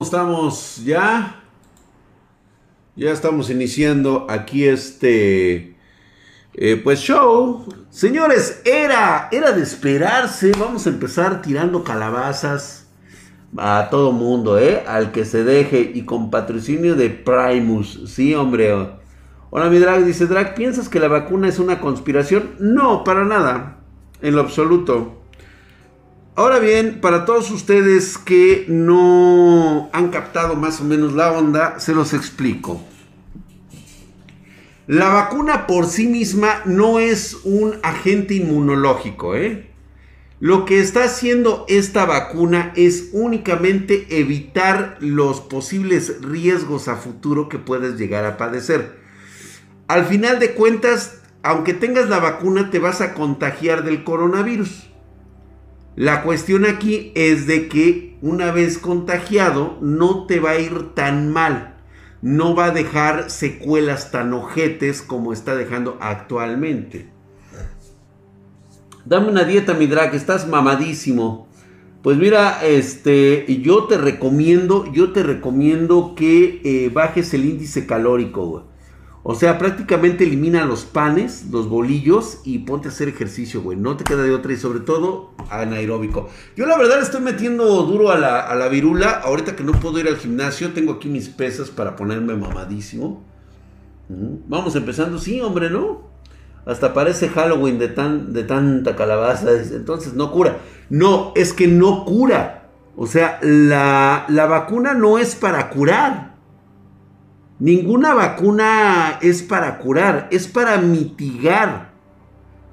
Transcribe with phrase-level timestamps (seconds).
[0.00, 1.36] estamos ya.
[2.96, 5.76] Ya estamos iniciando aquí este
[6.54, 7.66] eh, pues show.
[7.90, 10.52] Señores, era, era de esperarse.
[10.58, 12.88] Vamos a empezar tirando calabazas
[13.56, 14.84] a todo mundo, ¿eh?
[14.86, 18.02] Al que se deje y con patrocinio de Primus.
[18.06, 18.72] Sí, hombre.
[19.50, 20.04] Hola, mi drag.
[20.04, 22.56] Dice Drag, ¿piensas que la vacuna es una conspiración?
[22.58, 23.78] No, para nada.
[24.22, 25.19] En lo absoluto.
[26.40, 31.92] Ahora bien, para todos ustedes que no han captado más o menos la onda, se
[31.92, 32.80] los explico.
[34.86, 39.70] La vacuna por sí misma no es un agente inmunológico, ¿eh?
[40.40, 47.58] Lo que está haciendo esta vacuna es únicamente evitar los posibles riesgos a futuro que
[47.58, 48.98] puedes llegar a padecer.
[49.88, 54.89] Al final de cuentas, aunque tengas la vacuna, te vas a contagiar del coronavirus.
[55.96, 61.32] La cuestión aquí es de que una vez contagiado no te va a ir tan
[61.32, 61.76] mal.
[62.22, 67.08] No va a dejar secuelas tan ojetes como está dejando actualmente.
[69.04, 71.48] Dame una dieta, mi drag, estás mamadísimo.
[72.02, 78.46] Pues mira, este, yo te recomiendo, yo te recomiendo que eh, bajes el índice calórico,
[78.46, 78.69] güey.
[79.22, 83.76] O sea, prácticamente elimina los panes, los bolillos y ponte a hacer ejercicio, güey.
[83.76, 86.30] No te queda de otra y sobre todo anaeróbico.
[86.56, 89.10] Yo la verdad estoy metiendo duro a la, virula.
[89.22, 93.22] Ahorita que no puedo ir al gimnasio, tengo aquí mis pesas para ponerme mamadísimo.
[94.08, 96.08] Vamos empezando, sí, hombre, ¿no?
[96.64, 99.52] Hasta parece Halloween de, tan, de tanta calabaza.
[99.52, 100.58] Entonces no cura.
[100.88, 102.70] No, es que no cura.
[102.96, 106.29] O sea, la, la vacuna no es para curar.
[107.60, 111.92] Ninguna vacuna es para curar, es para mitigar,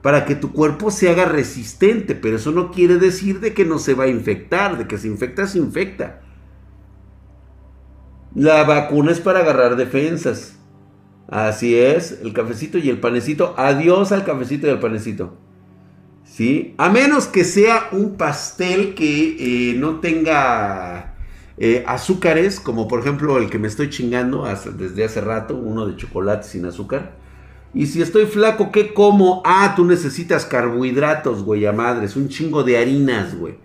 [0.02, 3.80] para que tu cuerpo se haga resistente, pero eso no quiere decir de que no
[3.80, 6.22] se va a infectar, de que se infecta, se infecta.
[8.34, 10.58] La vacuna es para agarrar defensas.
[11.28, 13.56] Así es, el cafecito y el panecito.
[13.58, 15.36] Adiós al cafecito y al panecito.
[16.24, 16.76] ¿Sí?
[16.78, 21.07] A menos que sea un pastel que eh, no tenga
[21.60, 24.46] eh, azúcares, como por ejemplo el que me estoy chingando
[24.78, 27.16] desde hace rato, uno de chocolate sin azúcar.
[27.74, 29.42] Y si estoy flaco, ¿qué como?
[29.46, 33.56] Ah, tú necesitas carbohidratos, güey, a madres, un chingo de harinas, güey.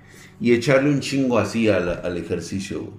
[0.41, 2.91] Y echarle un chingo así al, ejercicio,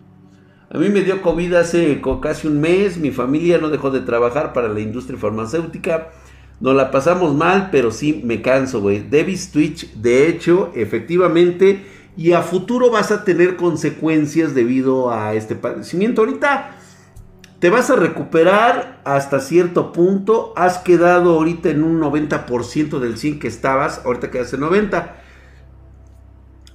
[0.70, 4.53] A mí me dio COVID hace casi un mes, mi familia no dejó de trabajar
[4.53, 6.09] para la industria farmacéutica.
[6.62, 9.08] Nos la pasamos mal, pero sí me canso, güey.
[9.09, 11.84] Davis Twitch, de hecho, efectivamente,
[12.16, 16.22] y a futuro vas a tener consecuencias debido a este padecimiento.
[16.22, 16.75] Ahorita
[17.59, 20.53] te vas a recuperar hasta cierto punto.
[20.56, 24.02] Has quedado ahorita en un 90% del 100 que estabas.
[24.06, 25.16] Ahorita quedas en 90.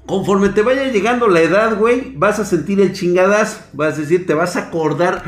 [0.06, 3.68] Conforme te vaya llegando la edad, güey, vas a sentir el chingadas.
[3.74, 5.22] Vas a decir, te vas a acordar.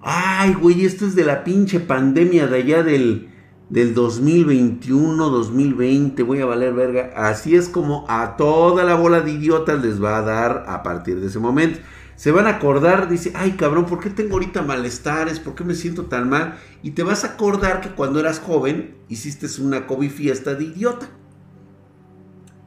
[0.00, 3.29] Ay, güey, esto es de la pinche pandemia de allá del
[3.70, 7.12] del 2021, 2020, voy a valer verga.
[7.16, 11.20] Así es como a toda la bola de idiotas les va a dar a partir
[11.20, 11.78] de ese momento.
[12.16, 15.40] Se van a acordar, dice, ay cabrón, ¿por qué tengo ahorita malestares?
[15.40, 16.58] ¿Por qué me siento tan mal?
[16.82, 21.08] Y te vas a acordar que cuando eras joven hiciste una COVID fiesta de idiota.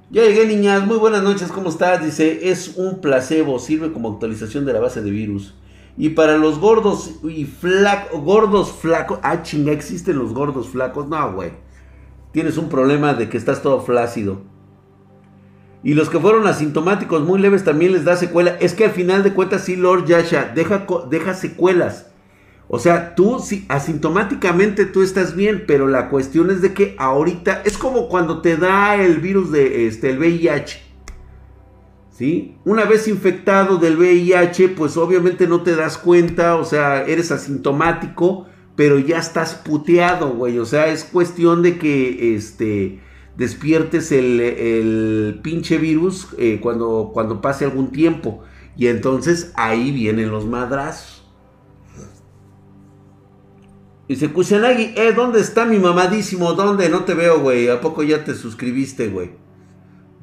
[0.09, 0.85] Ya llegué, niñas.
[0.87, 2.03] Muy buenas noches, ¿cómo estás?
[2.03, 5.53] Dice, es un placebo, sirve como actualización de la base de virus.
[5.97, 11.07] Y para los gordos y flacos, gordos flacos, ah, chinga, existen los gordos flacos.
[11.07, 11.51] No, güey.
[12.31, 14.41] Tienes un problema de que estás todo flácido.
[15.83, 18.57] Y los que fueron asintomáticos muy leves también les da secuela.
[18.59, 22.07] Es que al final de cuentas, sí, Lord Yasha, deja, deja secuelas.
[22.69, 27.61] O sea, tú sí, asintomáticamente tú estás bien, pero la cuestión es de que ahorita
[27.65, 30.81] es como cuando te da el virus de este, el VIH.
[32.65, 38.47] Una vez infectado del VIH, pues obviamente no te das cuenta, o sea, eres asintomático,
[38.75, 40.59] pero ya estás puteado, güey.
[40.59, 42.99] O sea, es cuestión de que este,
[43.37, 48.43] despiertes el, pinche virus eh, cuando, cuando pase algún tiempo.
[48.75, 51.23] Y entonces ahí vienen los madrazos.
[54.07, 56.53] Dice Kusanagi, eh, ¿dónde está mi mamadísimo?
[56.53, 56.89] ¿Dónde?
[56.89, 57.69] No te veo, güey.
[57.69, 59.42] ¿A poco ya te suscribiste, güey?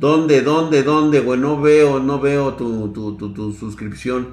[0.01, 1.39] ¿Dónde, dónde, dónde, güey?
[1.39, 4.29] No veo, no veo tu, tu, suscripción.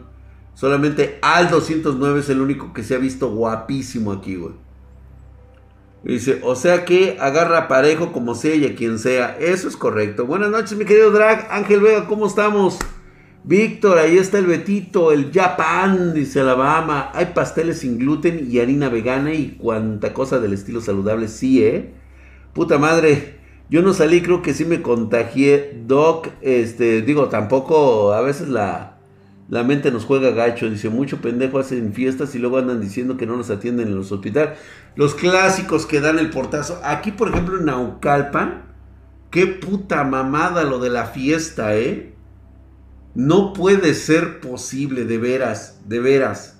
[0.53, 4.53] Solamente al 209 es el único que se ha visto guapísimo aquí, güey.
[6.05, 9.37] Dice, o sea que agarra parejo como sea y a quien sea.
[9.41, 10.25] Eso es correcto.
[10.25, 11.49] Buenas noches, mi querido Drag.
[11.51, 12.79] Ángel Vega, ¿cómo estamos?
[13.43, 17.11] Víctor, ahí está el Betito, el Japan, dice Alabama.
[17.13, 21.27] Hay pasteles sin gluten y harina vegana y cuanta cosa del estilo saludable.
[21.27, 21.93] Sí, ¿eh?
[22.53, 23.36] Puta madre.
[23.69, 25.81] Yo no salí, creo que sí me contagié.
[25.85, 28.97] Doc, este, digo, tampoco, a veces la,
[29.49, 33.25] La mente nos juega gacho, dice, mucho pendejo hacen fiestas y luego andan diciendo que
[33.25, 34.57] no nos atienden en los hospitales.
[34.95, 36.81] Los clásicos que dan el portazo.
[36.83, 38.63] Aquí, por ejemplo, en Naucalpan,
[39.31, 42.13] qué puta mamada lo de la fiesta, ¿eh?
[43.15, 46.59] No puede ser posible, de veras, de veras.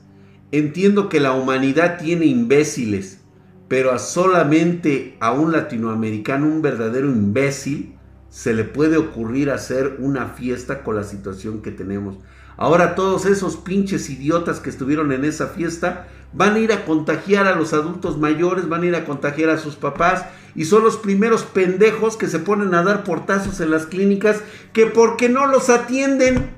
[0.52, 3.22] Entiendo que la humanidad tiene imbéciles,
[3.68, 7.96] pero a solamente a un latinoamericano, un verdadero imbécil,
[8.30, 12.18] se le puede ocurrir hacer una fiesta con la situación que tenemos.
[12.56, 17.48] Ahora todos esos pinches idiotas que estuvieron en esa fiesta van a ir a contagiar
[17.48, 20.26] a los adultos mayores, van a ir a contagiar a sus papás
[20.56, 24.42] y son los primeros pendejos que se ponen a dar portazos en las clínicas
[24.74, 26.52] que porque no los atienden.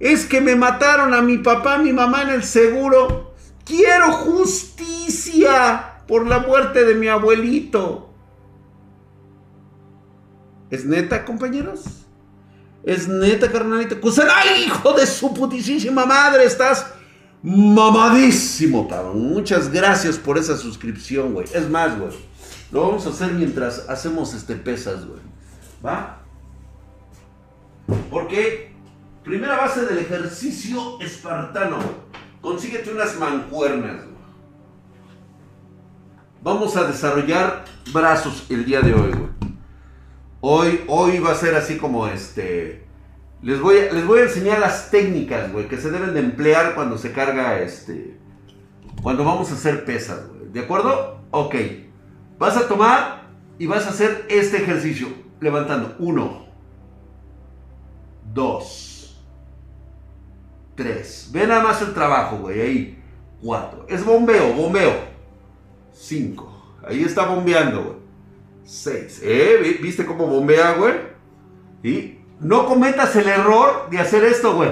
[0.00, 3.25] Es que me mataron a mi papá, mi mamá en el seguro.
[3.66, 8.14] Quiero justicia por la muerte de mi abuelito.
[10.70, 11.82] ¿Es neta, compañeros?
[12.84, 13.96] Es neta, carnalita.
[14.32, 16.44] ¡Ay, hijo de su putísima madre!
[16.44, 16.86] Estás
[17.42, 19.20] mamadísimo, cabrón.
[19.32, 21.48] Muchas gracias por esa suscripción, güey.
[21.52, 22.12] Es más, güey.
[22.70, 25.20] Lo vamos a hacer mientras hacemos este pesas, güey.
[25.84, 26.22] ¿Va?
[28.10, 28.72] Porque
[29.24, 31.78] primera base del ejercicio espartano.
[32.40, 34.02] Consíguete unas mancuernas.
[36.42, 39.36] Vamos a desarrollar brazos el día de hoy, güey.
[40.40, 42.86] Hoy, hoy va a ser así como este.
[43.42, 46.74] Les voy, a, les voy a enseñar las técnicas, güey, que se deben de emplear
[46.74, 48.16] cuando se carga este.
[49.02, 50.20] Cuando vamos a hacer pesas.
[50.52, 51.20] ¿De acuerdo?
[51.32, 51.54] Ok.
[52.38, 53.28] Vas a tomar
[53.58, 55.08] y vas a hacer este ejercicio.
[55.40, 55.96] Levantando.
[55.98, 56.46] Uno.
[58.32, 58.85] Dos.
[60.76, 61.30] Tres.
[61.32, 62.60] Ve nada más el trabajo, güey.
[62.60, 63.02] Ahí.
[63.42, 63.86] Cuatro.
[63.88, 64.92] Es bombeo, bombeo.
[65.92, 66.76] Cinco.
[66.86, 67.96] Ahí está bombeando, güey.
[68.64, 69.20] 6.
[69.22, 69.78] ¿Eh?
[69.80, 70.94] ¿Viste cómo bombea, güey?
[71.82, 74.70] Y no cometas el error de hacer esto, güey.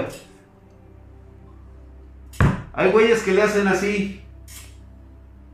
[2.73, 4.21] Hay güeyes que le hacen así.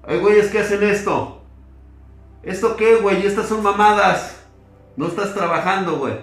[0.03, 1.43] Hay güeyes que hacen esto.
[2.43, 3.27] ¿Esto qué, güey?
[3.27, 4.43] Estas son mamadas.
[4.97, 6.15] No estás trabajando, güey.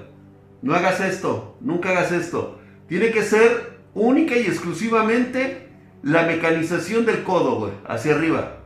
[0.62, 1.56] No hagas esto.
[1.62, 2.60] Nunca hagas esto.
[2.88, 5.70] Tiene que ser única y exclusivamente
[6.04, 7.74] la mecanización del codo, güey.
[7.88, 8.58] Hacia arriba.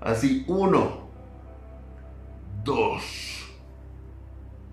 [0.00, 0.44] Así.
[0.48, 1.02] Uno.
[2.64, 3.02] 2,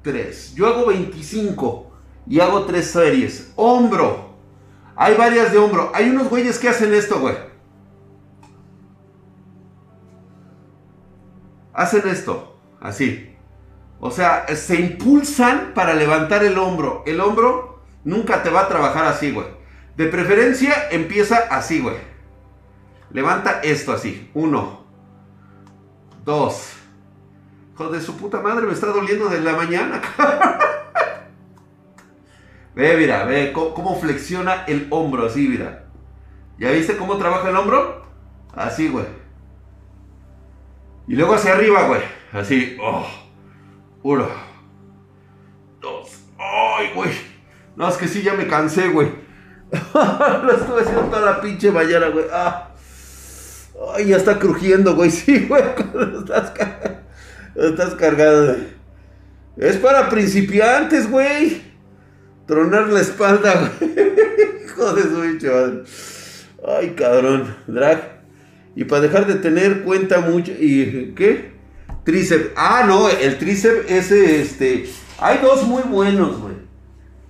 [0.04, 0.54] 3.
[0.56, 1.92] Yo hago 25
[2.28, 3.52] y hago 3 series.
[3.56, 4.30] Hombro.
[4.96, 5.92] Hay varias de hombro.
[5.94, 7.36] Hay unos güeyes que hacen esto, güey.
[11.74, 13.36] Hacen esto, así.
[14.02, 17.04] O sea, se impulsan para levantar el hombro.
[17.06, 19.59] El hombro nunca te va a trabajar así, güey.
[20.00, 21.98] De preferencia empieza así, güey.
[23.12, 24.31] Levanta esto así.
[24.34, 24.86] Uno,
[26.24, 26.72] dos,
[27.92, 30.01] de su puta madre, me está doliendo de la mañana.
[32.75, 35.88] ve, mira, ve cómo, flexiona el hombro, así, mira.
[36.57, 38.06] ¿Ya viste cómo trabaja el hombro?
[38.56, 39.06] Así, güey.
[41.10, 42.04] Y luego hacia arriba, güey.
[42.31, 42.78] Así.
[42.81, 43.06] Oh.
[44.04, 44.30] Uno.
[45.81, 46.24] Dos.
[46.38, 47.12] Ay, güey.
[47.75, 49.19] No, es que sí, ya me cansé, güey.
[50.44, 52.25] Lo estuve haciendo toda la pinche mañana, güey.
[52.31, 52.69] Ah.
[53.95, 55.12] Ay, ya está crujiendo, güey.
[55.12, 55.63] Sí, güey.
[56.19, 56.54] Estás
[57.56, 58.56] Estás cargado.
[59.57, 61.62] Es para principiantes, güey.
[62.48, 63.92] Tronar la espalda, güey.
[64.66, 65.83] Hijo de su bicho,
[66.68, 67.56] Ay, cabrón.
[67.68, 68.19] Drag.
[68.76, 70.52] Y para dejar de tener cuenta mucho.
[70.57, 71.52] ¿Y qué?
[72.06, 72.52] Tríceps.
[72.56, 74.90] Ah, no, el tríceps ese, este.
[75.19, 76.56] Hay dos muy buenos, güey.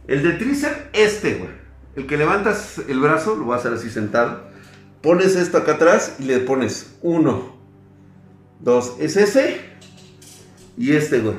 [0.07, 1.58] El de tríceps, este, güey.
[1.95, 4.49] El que levantas el brazo, lo vas a hacer así sentado.
[5.01, 7.55] Pones esto acá atrás y le pones uno,
[8.59, 8.95] dos.
[8.99, 9.61] Es ese
[10.77, 11.35] y este, güey.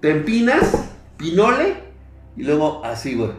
[0.00, 1.74] Te empinas, pinole,
[2.36, 3.32] y luego así, güey.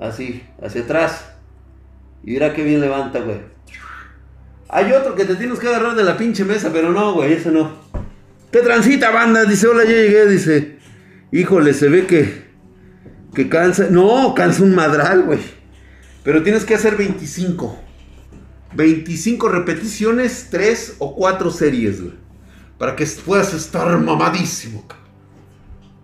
[0.00, 1.32] Así, hacia atrás.
[2.24, 3.40] Y mira qué bien levanta, güey.
[4.68, 7.50] Hay otro que te tienes que agarrar de la pinche mesa, pero no, güey, ese
[7.50, 7.72] no.
[8.52, 9.44] ¿Qué transita, banda?
[9.44, 10.78] Dice, hola, ya llegué, dice.
[11.32, 12.47] Híjole, se ve que,
[13.44, 13.88] que cansa.
[13.90, 15.40] No, cansa un madral, güey.
[16.24, 17.78] Pero tienes que hacer 25.
[18.74, 22.28] 25 repeticiones, 3 o 4 series, güey
[22.78, 24.84] para que puedas estar mamadísimo.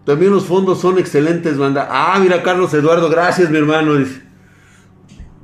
[0.04, 1.88] También los fondos son excelentes, banda.
[1.90, 3.92] Ah, mira, Carlos Eduardo, gracias, mi hermano.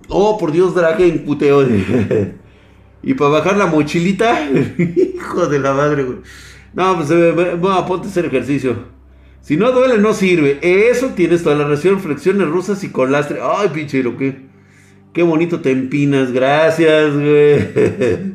[0.09, 1.63] Oh, por Dios, Draken, puteo.
[3.03, 6.19] y para bajar la mochilita, hijo de la madre, güey.
[6.75, 9.00] No, pues eh, bueno, ponte a hacer ejercicio.
[9.41, 10.59] Si no duele, no sirve.
[10.63, 12.01] Eso tienes toda la razón.
[12.01, 13.41] Flexiones rusas y con lastre.
[13.43, 14.37] Ay, pinchero, qué,
[15.13, 16.33] qué bonito te empinas.
[16.33, 18.35] Gracias, güey.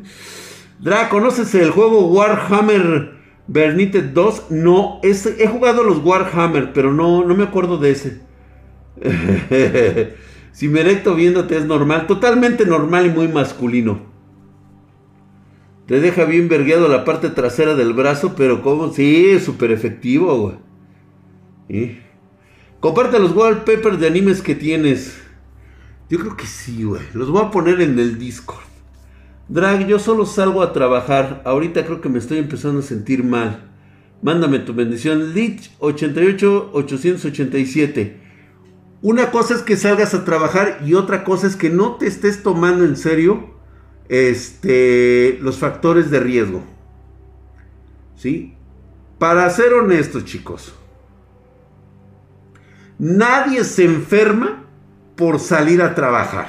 [0.80, 3.12] Dra, ¿conoces el juego Warhammer
[3.46, 4.50] Bernite 2?
[4.50, 8.20] No, he jugado los Warhammer, pero no, no me acuerdo de ese.
[10.52, 14.00] si me erecto viéndote es normal, totalmente normal y muy masculino.
[15.86, 20.65] Te deja bien vergueado la parte trasera del brazo, pero como, sí, súper efectivo, güey.
[22.80, 25.16] Comparte los wallpapers de animes que tienes.
[26.08, 27.02] Yo creo que sí, güey.
[27.14, 28.62] Los voy a poner en el Discord.
[29.48, 31.42] Drag, yo solo salgo a trabajar.
[31.44, 33.70] Ahorita creo que me estoy empezando a sentir mal.
[34.22, 35.34] Mándame tu bendición.
[35.34, 38.24] Lich 88887.
[39.02, 42.42] Una cosa es que salgas a trabajar y otra cosa es que no te estés
[42.42, 43.54] tomando en serio
[44.08, 46.62] este, los factores de riesgo.
[48.16, 48.54] ¿Sí?
[49.18, 50.74] Para ser honestos, chicos.
[52.98, 54.64] Nadie se enferma
[55.16, 56.48] por salir a trabajar.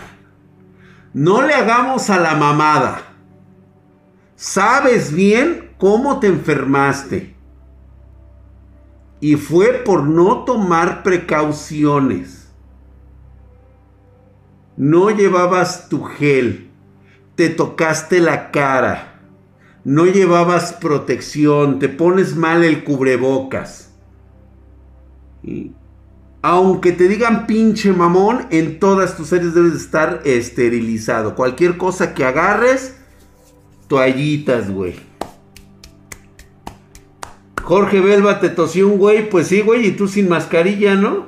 [1.13, 3.01] No le hagamos a la mamada.
[4.35, 7.35] Sabes bien cómo te enfermaste.
[9.19, 12.53] Y fue por no tomar precauciones.
[14.77, 16.69] No llevabas tu gel.
[17.35, 19.21] Te tocaste la cara.
[19.83, 21.79] No llevabas protección.
[21.79, 23.91] Te pones mal el cubrebocas.
[26.41, 31.35] Aunque te digan pinche mamón, en todas tus series debes estar esterilizado.
[31.35, 32.95] Cualquier cosa que agarres,
[33.87, 34.95] toallitas, güey.
[37.63, 41.25] Jorge Belva te tosió un güey, pues sí, güey, y tú sin mascarilla, ¿no?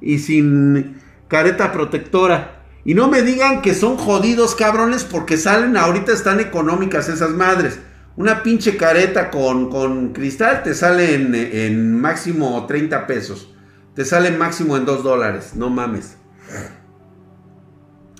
[0.00, 0.96] Y sin
[1.28, 2.62] careta protectora.
[2.84, 7.80] Y no me digan que son jodidos cabrones porque salen, ahorita están económicas esas madres.
[8.16, 13.53] Una pinche careta con, con cristal te sale en, en máximo 30 pesos.
[13.94, 16.16] Te sale máximo en 2 dólares, no mames.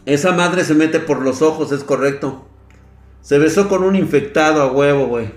[0.07, 2.47] Esa madre se mete por los ojos, es correcto.
[3.23, 5.33] Se besó con un infectado a huevo, güey.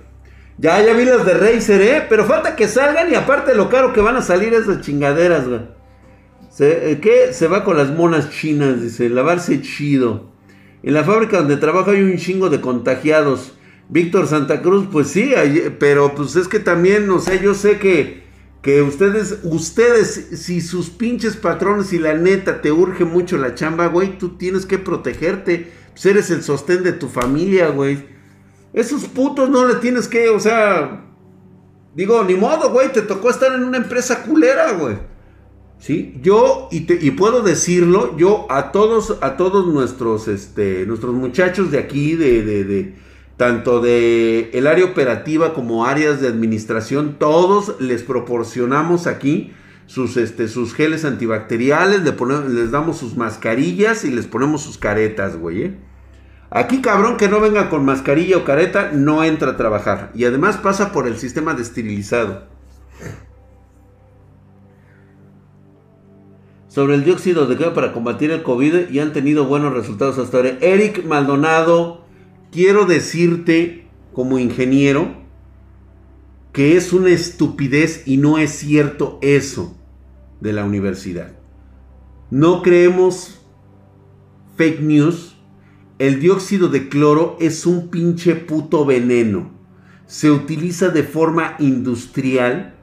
[0.58, 2.06] Ya, ya vi las de Razer, ¿eh?
[2.10, 5.62] Pero falta que salgan y aparte lo caro que van a salir esas chingaderas, güey.
[6.50, 7.32] Se, ¿Qué?
[7.32, 9.10] Se va con las monas chinas, dice.
[9.10, 10.32] Lavarse chido.
[10.84, 13.54] En la fábrica donde trabaja hay un chingo de contagiados.
[13.90, 15.34] Víctor Santa Cruz, pues sí,
[15.80, 18.27] pero pues es que también, o sea, yo sé que
[18.62, 23.88] que ustedes, ustedes, si sus pinches patrones y la neta te urge mucho la chamba,
[23.88, 25.72] güey, tú tienes que protegerte.
[25.92, 28.06] Pues eres el sostén de tu familia, güey.
[28.74, 31.06] Esos putos no le tienes que, o sea,
[31.96, 34.98] digo, ni modo, güey, te tocó estar en una empresa culera, güey.
[35.80, 36.20] ¿Sí?
[36.22, 41.78] Yo, y, y, puedo decirlo, yo a todos, a todos nuestros, este, nuestros muchachos de
[41.78, 42.96] aquí, de, de, de
[43.38, 49.54] tanto de el área operativa como áreas de administración, todos les proporcionamos aquí
[49.86, 52.14] sus, este, sus geles antibacteriales, le
[52.50, 55.64] les damos sus mascarillas y les ponemos sus caretas, güey.
[55.64, 55.78] ¿eh?
[56.50, 60.12] Aquí, cabrón, que no venga con mascarilla o careta, no entra a trabajar.
[60.16, 62.46] Y además pasa por el sistema de esterilizado.
[66.68, 70.38] Sobre el dióxido de carbono para combatir el COVID y han tenido buenos resultados hasta
[70.38, 70.58] ahora.
[70.62, 72.07] Eric Maldonado
[72.52, 75.16] quiero decirte como ingeniero
[76.52, 79.78] que es una estupidez y no es cierto eso
[80.42, 81.34] de la universidad.
[82.32, 83.40] No creemos
[84.56, 85.36] fake news.
[86.00, 89.52] El dióxido de cloro es un pinche puto veneno.
[90.08, 92.76] Se utiliza de forma industrial,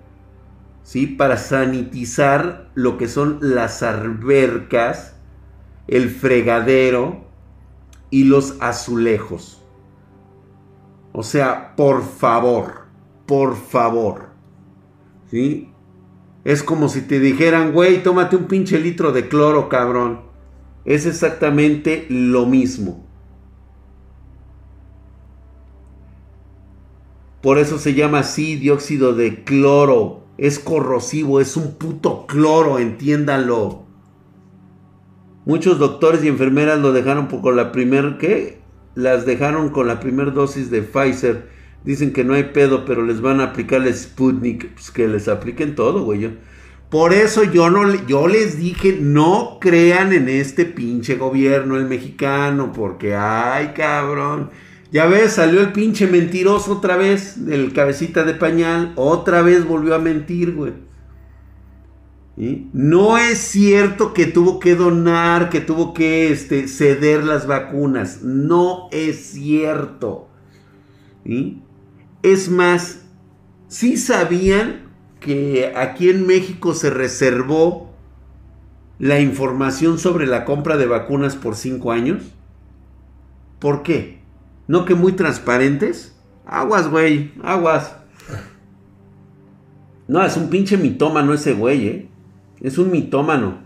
[0.82, 1.06] ¿sí?
[1.06, 5.16] Para sanitizar lo que son las albercas,
[5.88, 7.23] el fregadero,
[8.14, 9.60] y los azulejos.
[11.12, 12.82] O sea, por favor,
[13.26, 14.28] por favor.
[15.32, 15.72] ¿Sí?
[16.44, 20.20] Es como si te dijeran, güey, tómate un pinche litro de cloro, cabrón.
[20.84, 23.04] Es exactamente lo mismo.
[27.42, 30.22] Por eso se llama así dióxido de cloro.
[30.38, 33.83] Es corrosivo, es un puto cloro, entiéndanlo.
[35.46, 38.60] Muchos doctores y enfermeras lo dejaron con la primer, ¿qué?
[38.94, 41.48] Las dejaron con la primera dosis de Pfizer.
[41.84, 44.72] Dicen que no hay pedo, pero les van a aplicar el Sputnik.
[44.72, 46.30] Pues que les apliquen todo, güey.
[46.88, 52.72] Por eso yo, no, yo les dije, no crean en este pinche gobierno, el mexicano,
[52.72, 54.50] porque, ay, cabrón.
[54.92, 59.94] Ya ves, salió el pinche mentiroso otra vez, el cabecita de pañal, otra vez volvió
[59.94, 60.72] a mentir, güey.
[62.36, 68.22] No es cierto que tuvo que donar, que tuvo que este, ceder las vacunas.
[68.22, 70.28] No es cierto.
[72.22, 73.02] Es más,
[73.68, 74.88] sí sabían
[75.20, 77.94] que aquí en México se reservó
[78.98, 82.34] la información sobre la compra de vacunas por cinco años.
[83.60, 84.18] ¿Por qué?
[84.66, 86.16] ¿No que muy transparentes?
[86.46, 87.96] Aguas, güey, aguas.
[90.08, 92.08] No, es un pinche mitómano ese güey, ¿eh?
[92.64, 93.58] Es un mitómano.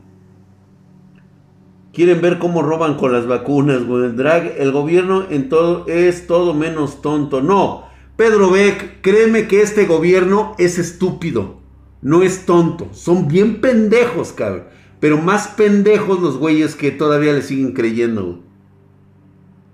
[1.92, 4.06] Quieren ver cómo roban con las vacunas, güey.
[4.06, 7.40] El drag, el gobierno en todo es todo menos tonto.
[7.40, 7.84] No,
[8.16, 11.60] Pedro Beck, créeme que este gobierno es estúpido.
[12.02, 12.88] No es tonto.
[12.90, 14.64] Son bien pendejos, cabrón.
[14.98, 18.38] Pero más pendejos los güeyes que todavía le siguen creyendo, güey.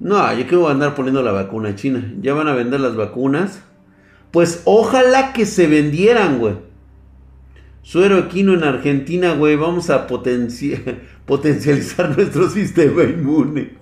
[0.00, 2.12] No, yo quiero andar poniendo la vacuna a China.
[2.20, 3.62] Ya van a vender las vacunas.
[4.32, 6.73] Pues ojalá que se vendieran, güey.
[7.84, 9.56] Suero equino en Argentina, güey.
[9.56, 10.06] Vamos a
[11.26, 13.74] potencializar nuestro sistema inmune.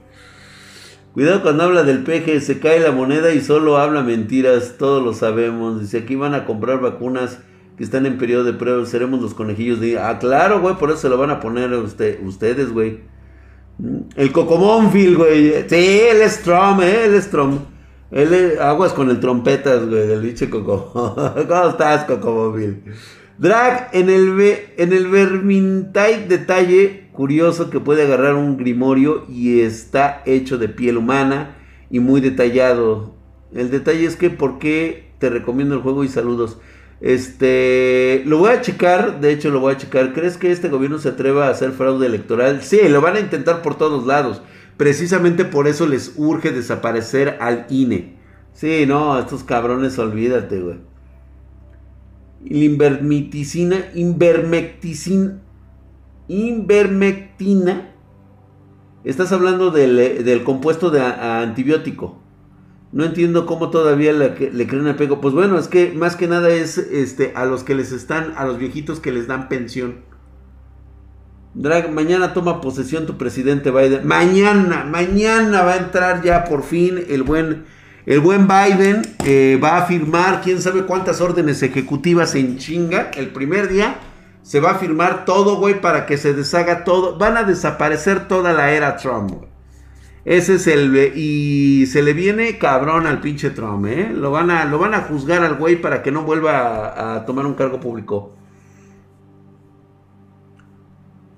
[1.15, 5.15] Cuidado cuando habla del peje, se cae la moneda y solo habla mentiras, todos lo
[5.15, 5.81] sabemos.
[5.81, 7.39] Dice, aquí van a comprar vacunas
[7.77, 10.01] que están en periodo de prueba, seremos los conejillos de...
[10.01, 13.01] Ah, claro, güey, por eso se lo van a poner usted, ustedes, güey.
[14.17, 15.69] El Cocomónfil, güey.
[15.69, 17.05] Sí, él es Trump, ¿eh?
[17.05, 17.61] Él es Trump.
[18.11, 18.59] Él es...
[18.59, 21.15] Aguas con el trompetas, güey, del bicho Coco.
[21.49, 22.83] ¿Cómo estás, Cocomónfil?
[23.39, 30.69] Drag, en el, Vermintide detalle curioso que puede agarrar un grimorio y está hecho de
[30.69, 31.57] piel humana
[31.91, 33.15] y muy detallado.
[33.55, 36.59] El detalle es que, ¿por qué te recomiendo el juego y saludos?
[37.01, 40.13] Este, lo voy a checar, de hecho lo voy a checar.
[40.13, 42.63] ¿Crees que este gobierno se atreva a hacer fraude electoral?
[42.63, 44.41] Sí, lo van a intentar por todos lados.
[44.77, 48.17] Precisamente por eso les urge desaparecer al INE.
[48.55, 50.92] Sí, no, estos cabrones, olvídate, güey.
[52.45, 55.41] Invermiticina, invermecticina,
[56.29, 57.95] invermectina.
[59.05, 62.21] Estás hablando del, del compuesto de antibiótico.
[62.93, 65.21] No entiendo cómo todavía le, le creen apego.
[65.21, 68.45] Pues bueno, es que más que nada es este, a los que les están, a
[68.45, 70.03] los viejitos que les dan pensión.
[71.55, 74.07] Drag, mañana toma posesión tu presidente Biden.
[74.07, 77.65] Mañana, mañana va a entrar ya por fin el buen,
[78.07, 79.03] el buen Biden.
[79.25, 83.11] Eh, va a firmar quién sabe cuántas órdenes ejecutivas en chinga.
[83.17, 83.97] El primer día
[84.43, 87.19] se va a firmar todo, güey, para que se deshaga todo.
[87.19, 89.45] Van a desaparecer toda la era Trump,
[90.25, 91.13] ese es el...
[91.17, 94.13] Y se le viene cabrón al pinche Trump, ¿eh?
[94.15, 97.45] Lo van a, lo van a juzgar al güey para que no vuelva a, tomar
[97.47, 98.37] un cargo público.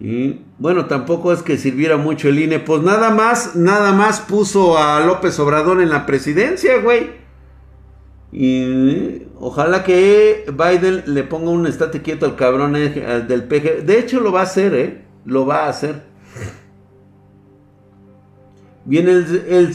[0.05, 2.59] Y bueno, tampoco es que sirviera mucho el INE.
[2.59, 7.13] Pues nada más, nada más puso a López Obrador en la presidencia, güey.
[8.31, 13.87] Y ojalá que Biden le ponga un estate quieto al cabrón eh, del PG.
[13.87, 15.05] De hecho, lo va a hacer, ¿eh?
[15.25, 16.03] Lo va a hacer.
[18.85, 19.75] Viene el,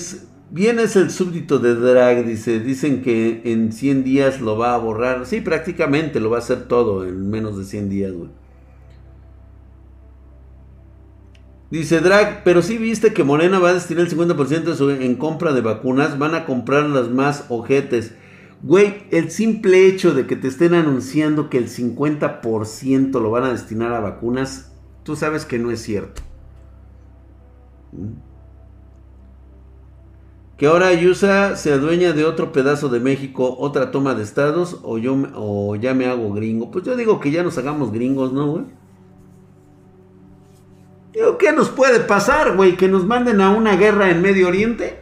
[0.52, 2.60] bien es el súbdito de Drag, dice.
[2.60, 5.26] Dicen que en 100 días lo va a borrar.
[5.26, 8.30] Sí, prácticamente lo va a hacer todo en menos de 100 días, güey.
[11.72, 15.62] Dice Drag, pero sí viste que Morena va a destinar el 50% en compra de
[15.62, 16.18] vacunas.
[16.18, 18.16] Van a comprar las más ojetes.
[18.64, 23.52] Güey, el simple hecho de que te estén anunciando que el 50% lo van a
[23.52, 24.72] destinar a vacunas,
[25.04, 26.22] tú sabes que no es cierto.
[27.92, 28.30] ¿Mm?
[30.60, 34.98] que ahora Ayusa se adueña de otro pedazo de México, otra toma de estados, o
[34.98, 36.70] yo o ya me hago gringo.
[36.70, 38.66] Pues yo digo que ya nos hagamos gringos, ¿no, güey?
[41.40, 42.78] ¿Qué nos puede pasar, güey?
[42.78, 45.00] ¿Que nos manden a una guerra en Medio Oriente?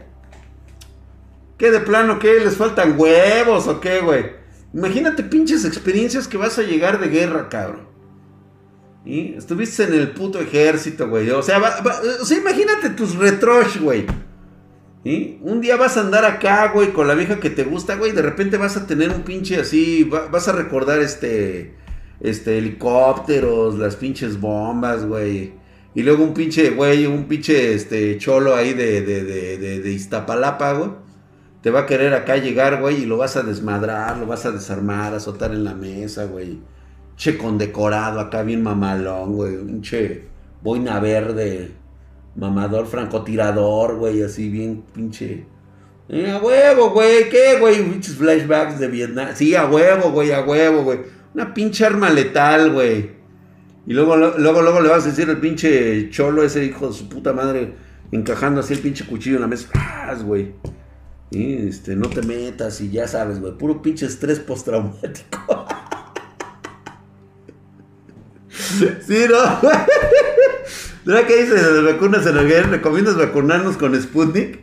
[1.57, 2.39] ¿Qué de plano, qué?
[2.39, 4.31] ¿Les faltan huevos o qué, güey?
[4.73, 7.87] Imagínate pinches experiencias que vas a llegar de guerra, cabrón.
[9.05, 9.33] ¿Y?
[9.35, 11.29] Estuviste en el puto ejército, güey.
[11.31, 11.57] O sea,
[12.37, 14.05] imagínate tus retrosh, güey.
[15.41, 18.21] Un día vas a andar acá, güey, con la vieja que te gusta, güey, de
[18.21, 21.75] repente vas a tener un pinche así, vas a recordar este,
[22.19, 25.53] este, helicópteros, las pinches bombas, güey.
[25.97, 30.73] Y luego un pinche, güey, un pinche, este, cholo ahí de, de, de, de, Iztapalapa,
[30.73, 30.91] güey.
[31.63, 34.51] Te va a querer acá llegar, güey, y lo vas a desmadrar, lo vas a
[34.51, 36.59] desarmar, a azotar en la mesa, güey.
[37.15, 39.55] Che condecorado acá, bien mamalón, güey.
[39.55, 40.27] Un che
[40.61, 41.71] boina verde
[42.35, 45.47] mamador francotirador, güey, así bien pinche.
[46.11, 47.83] A huevo, güey, ¿qué, güey?
[47.83, 49.29] Pinches flashbacks de Vietnam.
[49.33, 50.99] Sí, a huevo, güey, a huevo, güey.
[51.33, 53.16] Una pinche arma letal, güey.
[53.87, 57.07] Y luego, luego, luego le vas a decir al pinche cholo, ese hijo de su
[57.07, 57.73] puta madre,
[58.11, 59.69] encajando así el pinche cuchillo en la mesa.
[60.25, 60.53] güey!
[61.31, 63.57] Y este, no te metas y ya sabes, güey.
[63.57, 65.65] Puro pinche estrés postraumático.
[69.07, 69.77] sí, no, güey.
[71.05, 74.59] ¿Verdad que dice de vacunas en el ¿Recomiendas vacunarnos con Sputnik?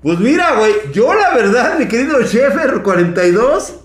[0.00, 3.83] Pues mira, güey, yo la verdad, mi querido Sheffer 42,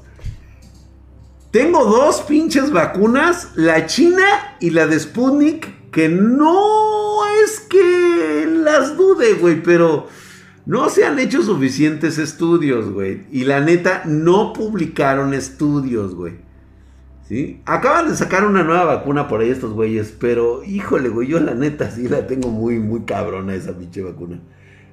[1.51, 4.23] tengo dos pinches vacunas, la china
[4.59, 10.07] y la de Sputnik, que no es que las dude, güey, pero
[10.65, 13.23] no se han hecho suficientes estudios, güey.
[13.31, 16.33] Y la neta, no publicaron estudios, güey.
[17.27, 17.61] ¿Sí?
[17.65, 21.53] Acaban de sacar una nueva vacuna por ahí estos güeyes, pero híjole, güey, yo la
[21.53, 24.39] neta sí la tengo muy, muy cabrona esa pinche vacuna.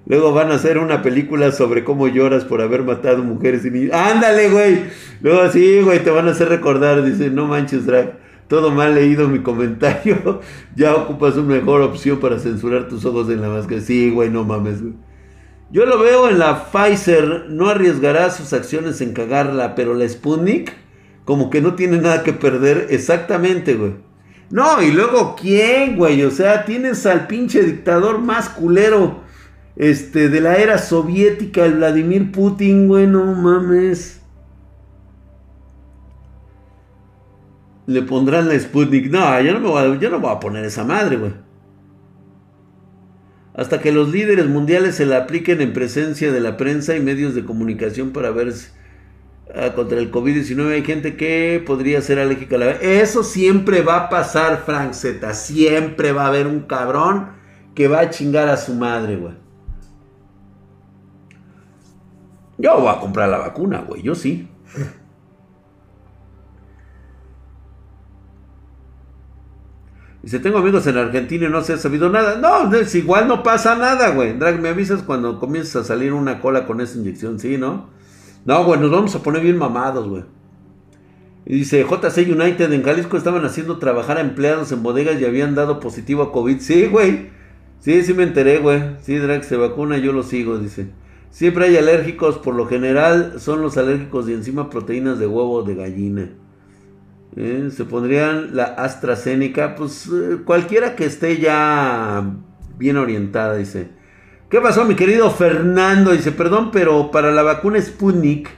[0.07, 3.93] Luego van a hacer una película sobre cómo lloras por haber matado mujeres y niños.
[3.93, 4.85] ¡Ándale, güey!
[5.21, 7.05] Luego sí, güey, te van a hacer recordar.
[7.05, 8.17] Dice, no manches, Drag.
[8.47, 10.41] Todo mal leído mi comentario.
[10.77, 13.81] ya ocupas una mejor opción para censurar tus ojos en la máscara.
[13.81, 14.95] Sí, güey, no mames, güey.
[15.73, 17.47] Yo lo veo en la Pfizer.
[17.49, 20.73] No arriesgará sus acciones en cagarla, pero la Sputnik,
[21.25, 22.87] como que no tiene nada que perder.
[22.91, 23.95] Exactamente, güey.
[24.51, 26.23] No, y luego, ¿quién, güey?
[26.23, 29.26] O sea, tienes al pinche dictador más culero
[29.77, 34.23] este, de la era soviética, el Vladimir Putin, güey, no mames.
[37.87, 39.11] Le pondrán la Sputnik.
[39.11, 41.33] No, yo no me voy a, yo no voy a poner esa madre, güey.
[43.55, 47.35] Hasta que los líderes mundiales se la apliquen en presencia de la prensa y medios
[47.35, 48.53] de comunicación para ver
[49.55, 52.57] ah, contra el COVID-19 hay gente que podría ser alérgica.
[52.81, 55.33] Eso siempre va a pasar, Frank Z.
[55.35, 57.29] Siempre va a haber un cabrón
[57.75, 59.46] que va a chingar a su madre, güey.
[62.59, 64.49] Yo voy a comprar la vacuna, güey, yo sí.
[70.27, 72.37] Dice, tengo amigos en Argentina y no se ha sabido nada.
[72.39, 74.37] No, es igual no pasa nada, güey.
[74.37, 77.91] Drag, me avisas cuando comiences a salir una cola con esa inyección, ¿sí, no?
[78.45, 80.25] No, güey, nos vamos a poner bien mamados, güey.
[81.45, 85.55] Y dice, JC United en Jalisco estaban haciendo trabajar a empleados en bodegas y habían
[85.55, 86.59] dado positivo a COVID.
[86.59, 87.31] Sí, güey.
[87.79, 88.97] Sí, sí me enteré, güey.
[89.03, 90.89] Sí, Drag se vacuna, yo lo sigo, dice.
[91.37, 95.75] Siempre hay alérgicos, por lo general son los alérgicos de encima proteínas de huevo de
[95.75, 96.31] gallina.
[97.37, 97.69] ¿Eh?
[97.71, 102.25] Se pondrían la AstraZeneca, pues eh, cualquiera que esté ya
[102.79, 103.91] bien orientada, dice.
[104.49, 106.13] ¿Qué pasó, mi querido Fernando?
[106.13, 108.49] Dice, perdón, pero para la vacuna Sputnik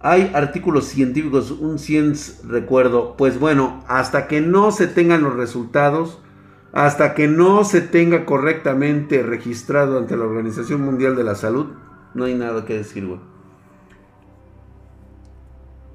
[0.00, 3.14] hay artículos científicos, un CIENS recuerdo.
[3.18, 6.22] Pues bueno, hasta que no se tengan los resultados,
[6.72, 11.66] hasta que no se tenga correctamente registrado ante la Organización Mundial de la Salud,
[12.16, 13.20] no hay nada que decir, güey.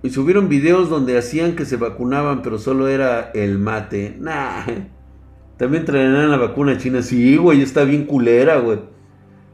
[0.04, 4.16] Y subieron videos donde hacían que se vacunaban, pero solo era el mate.
[4.20, 4.66] Nah.
[5.58, 7.02] También traerán la vacuna china.
[7.02, 8.80] Sí, güey, está bien culera, güey.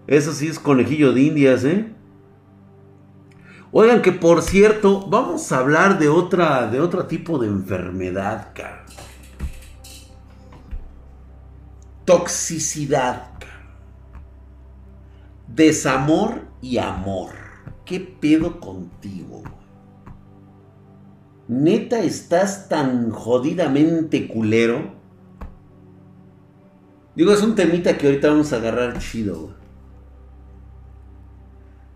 [0.07, 1.93] Eso sí es conejillo de indias, ¿eh?
[3.71, 8.85] Oigan que por cierto, vamos a hablar de otra, de otro tipo de enfermedad, cara.
[12.05, 13.31] Toxicidad,
[15.57, 17.31] Desamor y amor.
[17.85, 19.43] ¿Qué pedo contigo?
[21.47, 24.95] Neta, estás tan jodidamente culero.
[27.15, 29.55] Digo, es un temita que ahorita vamos a agarrar chido,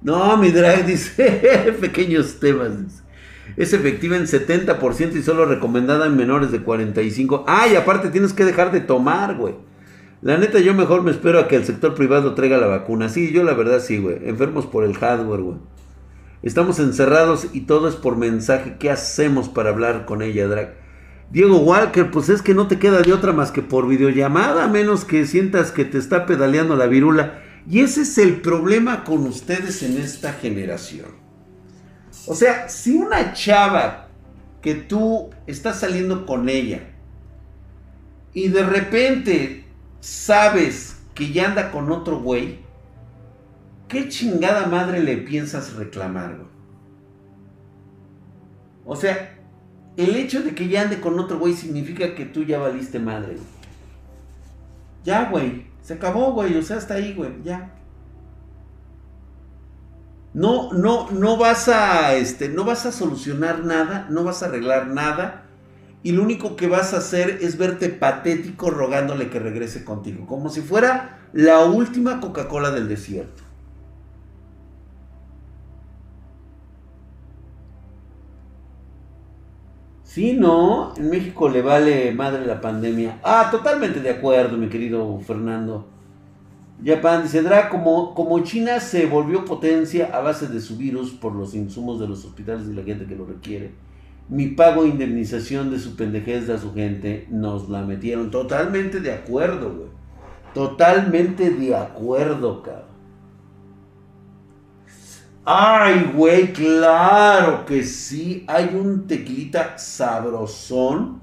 [0.02, 3.04] No, mi drag dice, pequeños temas.
[3.58, 7.44] Es efectiva en 70% y solo recomendada en menores de 45.
[7.48, 9.56] Ah, y aparte tienes que dejar de tomar, güey.
[10.22, 13.10] La neta, yo mejor me espero a que el sector privado traiga la vacuna.
[13.10, 14.18] Sí, yo la verdad sí, güey.
[14.30, 15.58] Enfermos por el hardware, güey.
[16.44, 18.76] Estamos encerrados y todo es por mensaje.
[18.80, 20.76] ¿Qué hacemos para hablar con ella, Drag?
[21.32, 24.68] Diego Walker, pues es que no te queda de otra más que por videollamada, a
[24.68, 27.42] menos que sientas que te está pedaleando la virula.
[27.68, 31.08] Y ese es el problema con ustedes en esta generación.
[32.28, 34.10] O sea, si una chava
[34.62, 36.82] que tú estás saliendo con ella
[38.34, 39.66] y de repente
[40.02, 42.60] sabes que ya anda con otro güey,
[43.88, 46.40] ¿qué chingada madre le piensas reclamar?
[48.86, 49.38] O sea,
[49.96, 53.38] el hecho de que ya ande con otro güey significa que tú ya valiste madre.
[55.04, 55.68] Ya, güey.
[55.82, 56.58] Se acabó, güey.
[56.58, 57.32] O sea, hasta ahí, güey.
[57.44, 57.76] Ya.
[60.34, 64.88] No, no, no vas a, este, no vas a solucionar nada, no vas a arreglar
[64.88, 65.44] nada
[66.04, 70.50] y lo único que vas a hacer es verte patético rogándole que regrese contigo, como
[70.50, 73.44] si fuera la última Coca-Cola del desierto.
[80.04, 83.20] Sí, no, en México le vale madre la pandemia.
[83.24, 85.88] Ah, totalmente de acuerdo, mi querido Fernando.
[86.84, 91.54] Japan dice, como, como China se volvió potencia a base de su virus por los
[91.54, 93.72] insumos de los hospitales y la gente que lo requiere
[94.32, 98.32] mi pago indemnización de su pendejez a su gente, nos la metieron.
[98.32, 99.90] Totalmente de acuerdo, güey.
[100.54, 102.86] Totalmente de acuerdo, cabrón.
[105.44, 108.46] Ay, güey, claro que sí.
[108.48, 111.20] Hay un tequilita sabrosón,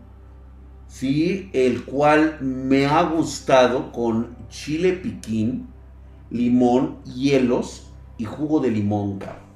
[0.86, 5.68] sí, el cual me ha gustado con chile piquín,
[6.30, 9.48] limón, hielos y jugo de limón, cabrón.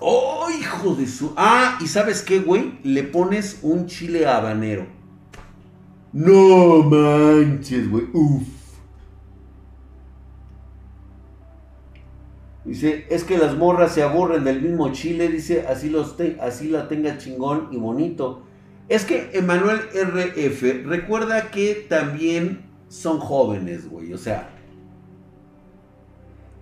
[0.00, 1.32] ¡Oh, hijo de su!
[1.36, 2.78] Ah, ¿y sabes qué, güey?
[2.82, 4.86] Le pones un chile habanero.
[6.12, 8.04] No manches, güey.
[8.12, 8.42] Uf.
[12.64, 16.86] Dice, es que las morras se aburren del mismo chile, dice, así, los así la
[16.86, 18.42] tenga chingón y bonito.
[18.88, 24.12] Es que Emanuel RF, recuerda que también son jóvenes, güey.
[24.12, 24.50] O sea,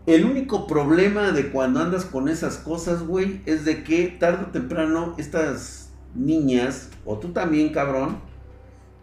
[0.06, 4.52] el único problema de cuando andas con esas cosas, güey, es de que tarde o
[4.52, 8.18] temprano estas niñas, o tú también, cabrón,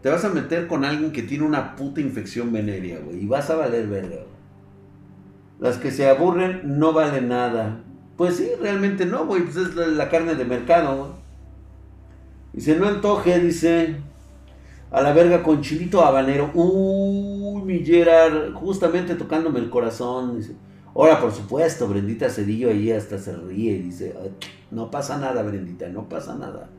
[0.01, 3.49] te vas a meter con alguien que tiene una puta infección venérea, güey, y vas
[3.49, 4.17] a valer verga,
[5.59, 7.83] Las que se aburren no valen nada.
[8.17, 11.11] Pues sí, realmente no, güey, pues es la, carne de mercado, güey.
[12.53, 13.97] Dice, no antoje, dice,
[14.91, 16.51] a la verga con chilito habanero.
[16.53, 20.55] Uy, mi Gerard, justamente tocándome el corazón, dice.
[20.95, 24.13] Ahora, por supuesto, Brendita Cedillo ahí hasta se ríe y dice,
[24.69, 26.69] no pasa nada, Brendita, no pasa nada.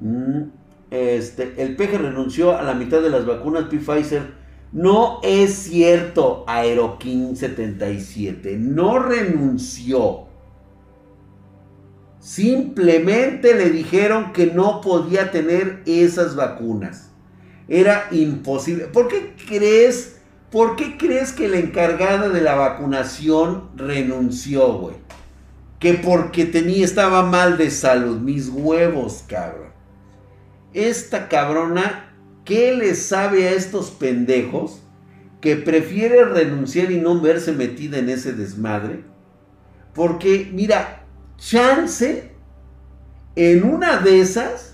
[0.00, 0.50] Mm,
[0.90, 4.42] este, el peje renunció a la mitad de las vacunas Pfizer.
[4.72, 10.26] No es cierto, Aerokin 77, no renunció.
[12.18, 17.10] Simplemente le dijeron que no podía tener esas vacunas.
[17.68, 18.84] Era imposible.
[18.84, 20.21] ¿Por qué crees
[20.52, 24.96] ¿Por qué crees que la encargada de la vacunación renunció, güey?
[25.80, 28.20] Que porque tenía, estaba mal de salud.
[28.20, 29.70] Mis huevos, cabrón.
[30.74, 34.82] Esta cabrona, ¿qué le sabe a estos pendejos
[35.40, 39.04] que prefiere renunciar y no verse metida en ese desmadre?
[39.94, 41.04] Porque, mira,
[41.38, 42.30] chance,
[43.36, 44.71] en una de esas,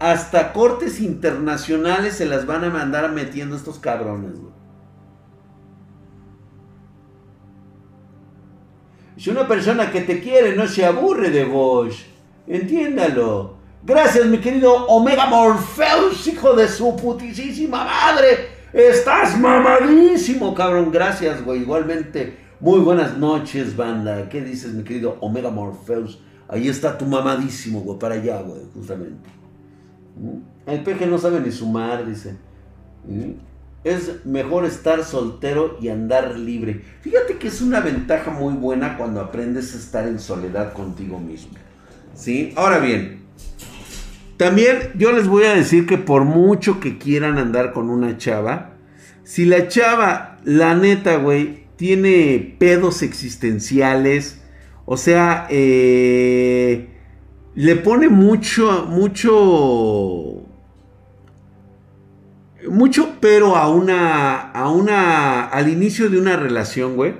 [0.00, 4.52] hasta cortes internacionales se las van a mandar metiendo estos cabrones, güey.
[9.18, 12.06] Si una persona que te quiere no se aburre de vos,
[12.46, 13.58] entiéndalo.
[13.82, 18.48] Gracias, mi querido Omega Morpheus, hijo de su putísima madre.
[18.72, 20.90] Estás mamadísimo, cabrón.
[20.90, 21.60] Gracias, güey.
[21.60, 24.30] Igualmente, muy buenas noches, banda.
[24.30, 26.22] ¿Qué dices, mi querido Omega Morpheus?
[26.48, 29.39] Ahí está tu mamadísimo, güey, para allá, güey, justamente.
[30.66, 32.36] El peje no sabe ni sumar, dice.
[33.06, 33.32] ¿Mm?
[33.82, 36.82] Es mejor estar soltero y andar libre.
[37.00, 41.54] Fíjate que es una ventaja muy buena cuando aprendes a estar en soledad contigo mismo.
[42.14, 42.52] ¿Sí?
[42.56, 43.20] Ahora bien,
[44.36, 48.72] también yo les voy a decir que por mucho que quieran andar con una chava,
[49.22, 54.40] si la chava, la neta, güey, tiene pedos existenciales,
[54.84, 56.89] o sea, eh,
[57.60, 60.46] le pone mucho, mucho
[62.70, 67.14] mucho pero a una, a una, al inicio de una relación, güey.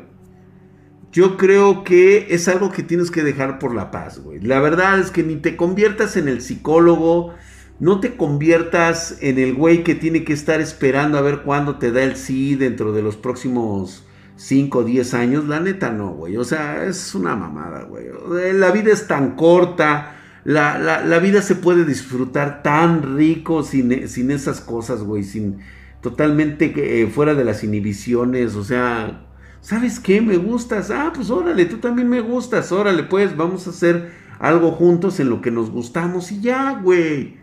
[1.13, 4.41] Yo creo que es algo que tienes que dejar por la paz, güey.
[4.41, 7.35] La verdad es que ni te conviertas en el psicólogo,
[7.79, 11.93] no te conviertas en el güey que tiene que estar esperando a ver cuándo te
[11.93, 15.49] da el sí dentro de los próximos 5 o 10 años.
[15.49, 16.39] La neta no, güey.
[16.39, 18.07] O sea, es una mamada, güey.
[18.55, 25.03] La vida es tan corta la, vida se puede disfrutar tan rico sin, esas cosas,
[25.03, 25.59] güey, sin
[26.01, 29.27] totalmente eh, fuera de las inhibiciones, o sea,
[29.61, 30.21] ¿sabes qué?
[30.21, 34.71] Me gustas, ah, pues órale, tú también me gustas, órale, pues vamos a hacer algo
[34.73, 37.39] juntos en lo que nos gustamos y ya, güey.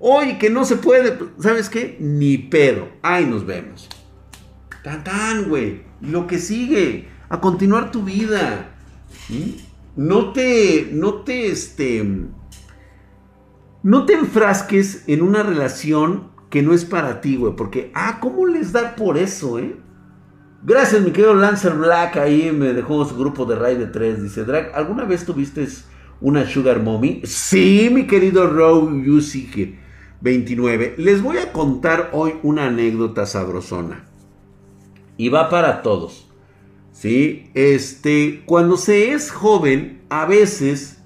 [0.00, 1.96] Oye, que no se puede, ¿sabes qué?
[2.00, 3.88] Ni pedo, ahí nos vemos.
[4.82, 8.74] Tan tan, güey, lo que sigue, a continuar tu vida.
[9.28, 9.73] ¿Mm?
[9.96, 12.04] No te, no te, este,
[13.82, 18.46] no te enfrasques en una relación que no es para ti, güey, porque, ah, ¿cómo
[18.46, 19.76] les da por eso, eh?
[20.62, 24.44] Gracias, mi querido Lancer Black, ahí me dejó su grupo de Raid de 3, dice,
[24.44, 25.68] Drag, ¿alguna vez tuviste
[26.20, 27.20] una Sugar Mommy?
[27.24, 29.76] Sí, mi querido Row Yusi
[30.22, 30.94] 29.
[30.96, 34.06] Les voy a contar hoy una anécdota sabrosona.
[35.18, 36.26] Y va para todos.
[37.04, 37.50] ¿Sí?
[37.52, 41.00] Este, cuando se es joven, a veces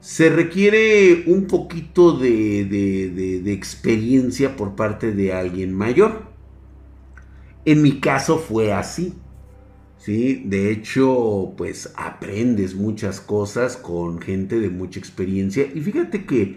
[0.00, 6.22] se requiere un poquito de, de, experiencia por parte de alguien mayor.
[7.66, 9.12] En mi caso fue así.
[9.98, 10.42] ¿sí?
[10.46, 15.66] De hecho, pues aprendes muchas cosas con gente de mucha experiencia.
[15.74, 16.56] Y fíjate que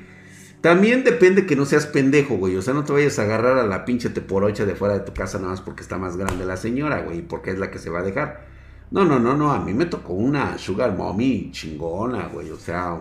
[0.62, 2.56] también depende que no seas pendejo, güey.
[2.56, 5.14] O sea, no te vayas a agarrar a la pinche teporocha de fuera de tu
[5.14, 7.22] casa nada más porque está más grande la señora, güey.
[7.22, 8.47] Porque es la que se va a dejar.
[8.90, 12.98] No, no, no, no, a mí me tocó una Sugar Mommy chingona, güey, o sea,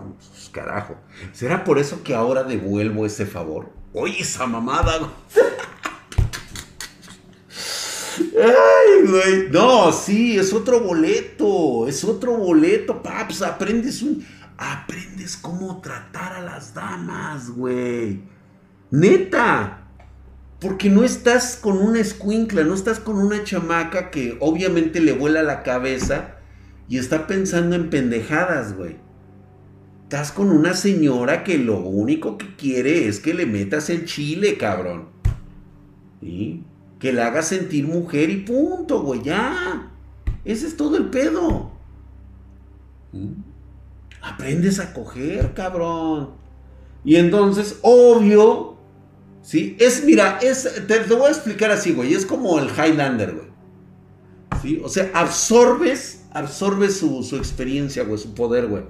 [0.50, 0.96] carajo.
[1.32, 3.70] ¿Será por eso que ahora devuelvo ese favor?
[3.92, 5.08] Oye, esa mamada,
[8.38, 9.50] Ay, güey.
[9.50, 11.86] No, sí, es otro boleto.
[11.88, 13.42] Es otro boleto, paps.
[13.42, 14.26] Aprendes un.
[14.58, 18.22] Aprendes cómo tratar a las damas, güey.
[18.90, 19.85] Neta.
[20.60, 25.42] Porque no estás con una escuincla, no estás con una chamaca que obviamente le vuela
[25.42, 26.36] la cabeza
[26.88, 28.96] y está pensando en pendejadas, güey.
[30.04, 34.56] Estás con una señora que lo único que quiere es que le metas el chile,
[34.56, 35.08] cabrón.
[36.20, 36.64] ¿Sí?
[37.00, 39.92] Que la hagas sentir mujer y punto, güey, ya.
[40.44, 41.72] Ese es todo el pedo.
[44.22, 46.30] Aprendes a coger, cabrón.
[47.04, 48.75] Y entonces, obvio,
[49.46, 49.76] ¿sí?
[49.78, 52.12] Es, mira, es, te lo voy a explicar así, güey.
[52.12, 53.46] Es como el Highlander, güey.
[54.60, 54.80] ¿Sí?
[54.82, 58.82] O sea, absorbes, absorbes su, su experiencia, güey, su poder, güey.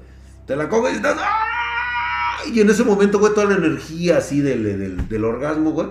[0.47, 1.19] Te la coges y estás.
[1.21, 2.39] ¡ah!
[2.53, 5.89] Y en ese momento, güey, toda la energía así del, del, del orgasmo, güey.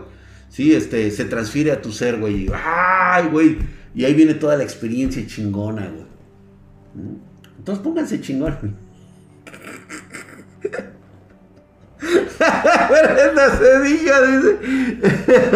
[0.50, 2.48] Sí, este, se transfiere a tu ser, güey.
[2.54, 3.60] ¡Ay, güey!
[3.94, 6.06] Y ahí viene toda la experiencia chingona, güey.
[6.96, 7.18] ¿Mm?
[7.60, 8.78] Entonces pónganse chingón,
[12.40, 14.58] Esta sedilla dice.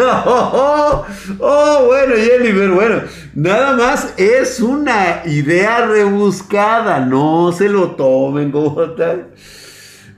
[0.22, 1.06] Oh,
[1.38, 3.02] oh, bueno, Jennifer, bueno.
[3.34, 7.00] Nada más es una idea rebuscada.
[7.00, 9.28] No se lo tomen como tal.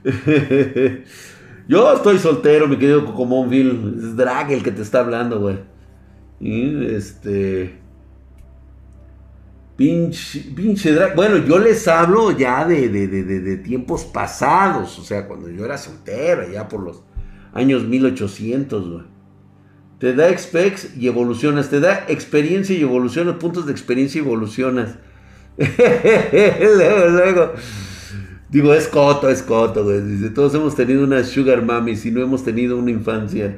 [1.67, 3.95] Yo estoy soltero, mi querido Cocomonville.
[3.97, 5.59] Es Drag el que te está hablando, güey.
[6.39, 7.82] Y este.
[9.83, 10.97] Pinche, pinche.
[11.13, 14.97] Bueno, yo les hablo ya de, de, de, de, tiempos pasados.
[14.97, 17.03] O sea, cuando yo era soltero, ya por los
[17.53, 19.03] años 1800, güey.
[19.99, 21.69] Te da expex y evolucionas.
[21.69, 23.35] Te da experiencia y evolucionas.
[23.35, 24.99] Puntos de experiencia y evolucionas.
[25.57, 27.51] luego, luego.
[28.49, 30.01] Digo, es coto, es coto, güey.
[30.01, 33.57] Dice, todos hemos tenido una sugar mami si no hemos tenido una infancia.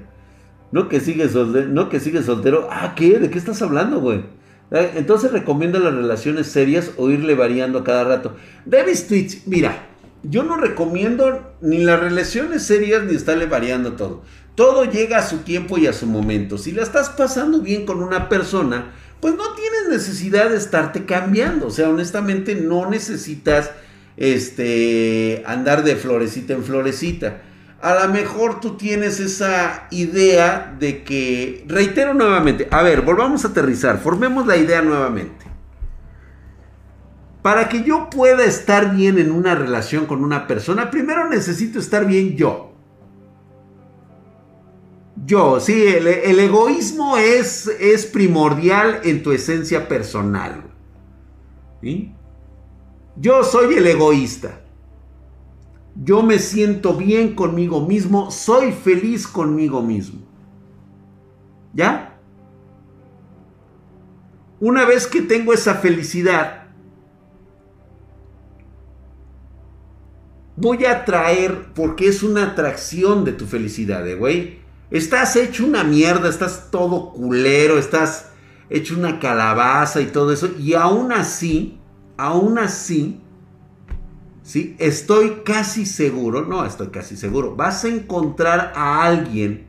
[0.72, 1.68] No que sigue soltero.
[1.68, 2.68] No que sigue soltero.
[2.72, 3.20] Ah, ¿qué?
[3.20, 4.24] ¿De qué estás hablando, güey?
[4.72, 8.36] Eh, entonces recomienda las relaciones serias o irle variando a cada rato.
[8.66, 9.88] David Twitch, mira,
[10.24, 14.24] yo no recomiendo ni las relaciones serias ni estarle variando todo.
[14.56, 16.58] Todo llega a su tiempo y a su momento.
[16.58, 21.68] Si la estás pasando bien con una persona, pues no tienes necesidad de estarte cambiando.
[21.68, 23.72] O sea, honestamente no necesitas
[24.18, 27.42] este, andar de florecita en florecita
[27.86, 33.50] a lo mejor tú tienes esa idea de que, reitero nuevamente, a ver, volvamos a
[33.50, 35.46] aterrizar, formemos la idea nuevamente.
[37.44, 42.08] Para que yo pueda estar bien en una relación con una persona, primero necesito estar
[42.08, 42.74] bien yo.
[45.24, 46.08] Yo, sí, el,
[46.40, 50.64] egoísmo es, es, primordial en tu esencia personal.
[53.16, 54.65] Yo soy el egoísta
[55.96, 60.22] yo me siento bien conmigo mismo, soy feliz conmigo mismo.
[61.74, 62.20] ¿Ya?
[64.60, 66.66] Una vez que tengo esa felicidad,
[70.56, 74.60] voy a atraer, porque es una atracción de tu felicidad, ¿eh, güey.
[74.92, 78.32] Estás hecho una mierda, estás todo culero, estás
[78.70, 81.78] hecho una calabaza y todo eso, y aún así,
[82.18, 83.22] aún así,
[84.46, 84.76] ¿sí?
[84.78, 89.66] Estoy casi seguro, no estoy casi seguro, vas a encontrar a alguien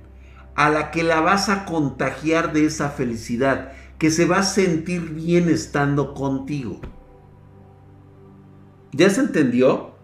[0.54, 5.10] a la que la vas a contagiar de esa felicidad, que se va a sentir
[5.10, 6.80] bien estando contigo.
[8.92, 9.94] ¿Ya se entendió?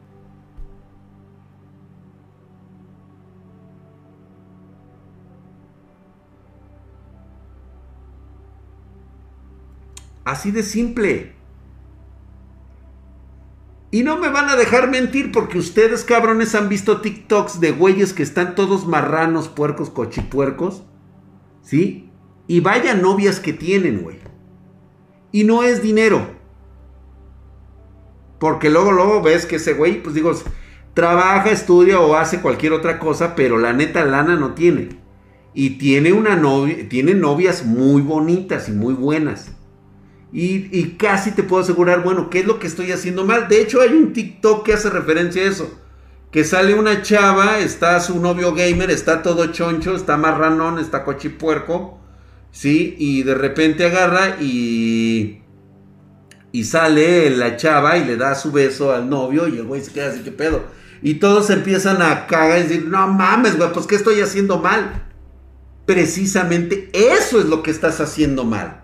[10.24, 11.41] Así de simple.
[13.92, 18.14] Y no me van a dejar mentir porque ustedes cabrones han visto TikToks de güeyes
[18.14, 20.82] que están todos marranos, puercos, cochipuercos.
[21.60, 22.10] ¿Sí?
[22.46, 24.16] Y vaya novias que tienen, güey.
[25.30, 26.26] Y no es dinero.
[28.38, 30.32] Porque luego, luego ves que ese güey, pues digo,
[30.94, 34.88] trabaja, estudia o hace cualquier otra cosa, pero la neta lana no tiene.
[35.52, 39.54] Y tiene una novia, tiene novias muy bonitas y muy buenas.
[40.32, 43.48] Y, casi te puedo asegurar, bueno, ¿qué es lo que estoy haciendo mal?
[43.48, 45.78] De hecho, hay un TikTok que hace referencia a eso.
[46.30, 52.00] Que sale una chava, está su novio gamer, está todo choncho, está marranón, está cochipuerco,
[52.50, 52.96] ¿sí?
[52.98, 55.40] Y de repente agarra y...
[56.54, 59.92] Y sale la chava y le da su beso al novio y el güey se
[59.92, 60.64] queda así, ¿qué pedo?
[61.02, 65.06] Y todos empiezan a cagar y decir, no mames, güey, pues ¿qué estoy haciendo mal?
[65.86, 68.81] Precisamente eso es lo que estás haciendo mal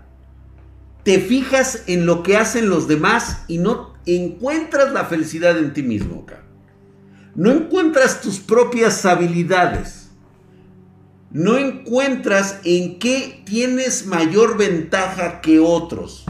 [1.09, 5.81] te fijas en lo que hacen los demás y no encuentras la felicidad en ti
[5.81, 6.23] mismo,
[7.33, 10.11] No encuentras tus propias habilidades.
[11.31, 16.25] no encuentras en qué tienes mayor ventaja que otros.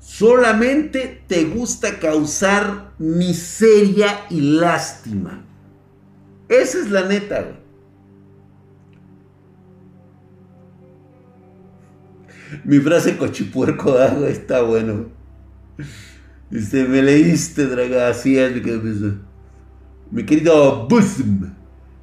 [0.00, 5.44] Solamente te gusta causar miseria y lástima.
[6.48, 7.67] Esa es la neta, güey.
[12.64, 15.06] Mi frase cochipuerco, ah, está bueno.
[16.50, 18.52] Dice, me leíste, draga, así es,
[20.10, 21.52] mi querido Busm.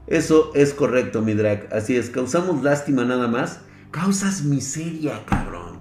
[0.08, 1.68] Eso es correcto, mi drag.
[1.74, 3.62] Así es, causamos lástima nada más.
[3.92, 5.80] Causas miseria, cabrón.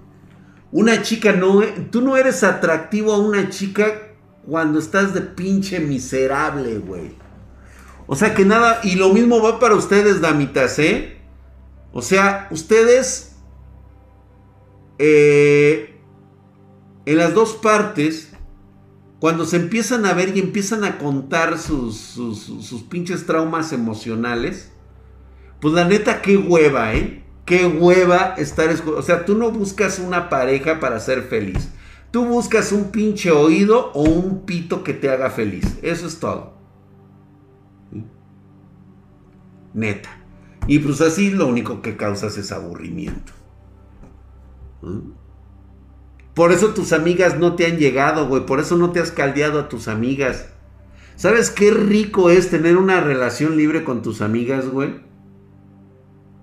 [0.73, 4.15] Una chica no, tú no eres atractivo a una chica
[4.47, 7.15] cuando estás de pinche miserable, güey.
[8.07, 11.19] O sea que nada, y lo mismo va para ustedes, damitas, ¿eh?
[11.93, 13.34] O sea, ustedes
[15.07, 16.01] eh,
[17.05, 18.33] en las dos partes,
[19.19, 22.17] cuando se empiezan a ver y empiezan a contar sus,
[22.89, 24.73] pinches traumas emocionales,
[25.61, 27.23] pues la neta, qué hueva, ¿eh?
[27.45, 28.75] Qué hueva estar...
[28.97, 31.69] O sea, tú no buscas una pareja para ser feliz.
[32.11, 35.79] Tú buscas un pinche oído o un pito que te haga feliz.
[35.83, 36.55] Eso es todo.
[39.75, 40.09] Neta.
[40.67, 43.44] Y pues así lo único que causas es aburrimiento.
[46.35, 48.45] Por eso tus amigas no te han llegado, güey.
[48.45, 50.49] Por eso no te has caldeado a tus amigas.
[51.17, 55.05] ¿Sabes qué rico es tener una relación libre con tus amigas, güey?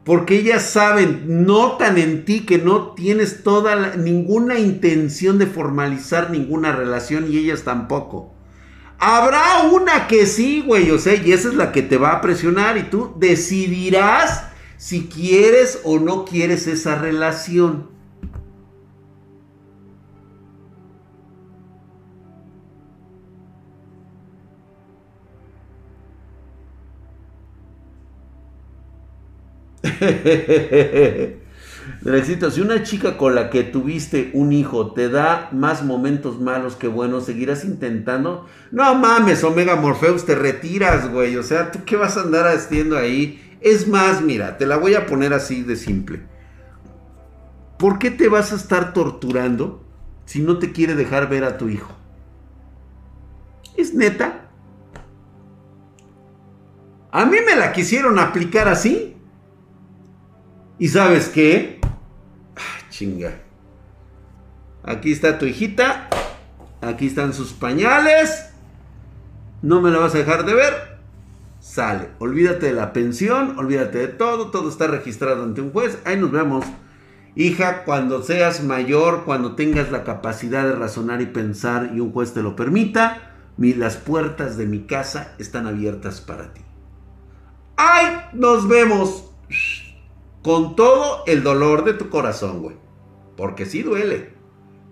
[0.06, 6.72] Porque ellas saben, notan en ti que no tienes toda ninguna intención de formalizar ninguna
[6.72, 8.34] relación y ellas tampoco.
[8.98, 12.22] Habrá una que sí, güey, o sea, y esa es la que te va a
[12.22, 14.46] presionar y tú decidirás
[14.78, 17.91] si quieres o no quieres esa relación.
[32.02, 36.76] Drexito, si una chica con la que tuviste un hijo te da más momentos malos
[36.76, 38.48] que buenos, ¿seguirás intentando?
[38.72, 41.36] No mames, Omega Morpheus, te retiras, güey.
[41.38, 43.58] O sea, ¿tú qué vas a andar haciendo ahí?
[43.62, 46.22] Es más, mira, te la voy a poner así de simple.
[47.78, 49.84] ¿Por qué te vas a estar torturando
[50.26, 51.96] si no te quiere dejar ver a tu hijo?
[53.78, 54.50] ¿Es neta?
[57.12, 59.16] A mí me la quisieron aplicar así.
[60.82, 61.80] ¿Y sabes qué?
[62.56, 63.40] Ah, chinga.
[64.84, 66.10] Aquí está tu hijita.
[66.82, 68.50] Aquí están sus pañales.
[69.62, 70.74] No me la vas a dejar de ver.
[71.60, 72.10] Sale.
[72.18, 73.60] Olvídate de la pensión.
[73.60, 74.50] Olvídate de todo.
[74.50, 76.00] Todo está registrado ante un juez.
[76.04, 76.66] Ahí nos vemos.
[77.36, 82.34] Hija, cuando seas mayor, cuando tengas la capacidad de razonar y pensar y un juez
[82.34, 86.62] te lo permita, las puertas de mi casa están abiertas para ti.
[87.78, 88.18] ¡Ay!
[88.34, 89.31] Nos vemos
[90.42, 92.76] con todo el dolor de tu corazón, güey.
[93.38, 94.34] Porque sí duele.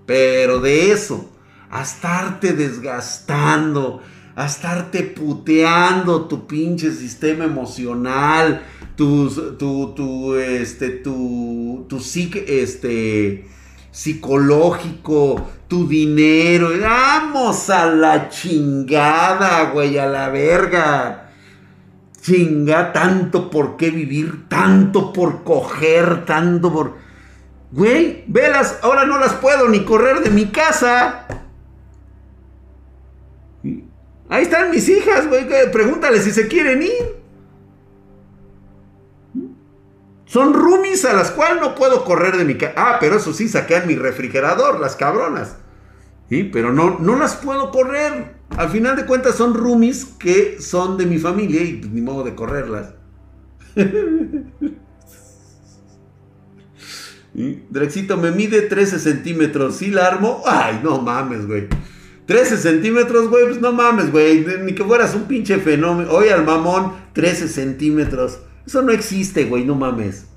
[0.06, 1.30] Pero de eso,
[1.70, 4.02] a estarte desgastando,
[4.36, 8.64] a estarte puteando tu pinche sistema emocional,
[8.96, 13.46] tu, tu, tu, este, tu, tu este,
[13.92, 16.70] psicológico, tu dinero.
[16.82, 21.29] Vamos a la chingada, güey, a la verga.
[22.22, 26.98] Chinga, tanto por qué vivir, tanto por coger, tanto por...
[27.72, 31.26] Güey, velas, ahora no las puedo ni correr de mi casa.
[34.30, 35.48] Ahí están mis hijas, güey.
[35.72, 37.20] Pregúntale si se quieren ir.
[40.26, 42.74] Son roomies a las cuales no puedo correr de mi casa.
[42.76, 45.58] Ah, pero eso sí, saquean mi refrigerador, las cabronas.
[46.30, 46.44] ¿Sí?
[46.44, 48.39] Pero no, no las puedo correr.
[48.58, 52.24] Al final de cuentas son roomies que son de mi familia y pues, ni modo
[52.24, 52.94] de correrlas.
[57.70, 59.78] Drexito me mide 13 centímetros.
[59.78, 60.42] ¿Sí la armo?
[60.46, 61.68] Ay, no mames, güey.
[62.26, 64.46] 13 centímetros, güey, pues no mames, güey.
[64.64, 66.12] Ni que fueras un pinche fenómeno.
[66.12, 68.40] Oye, al mamón, 13 centímetros.
[68.66, 70.28] Eso no existe, güey, no mames.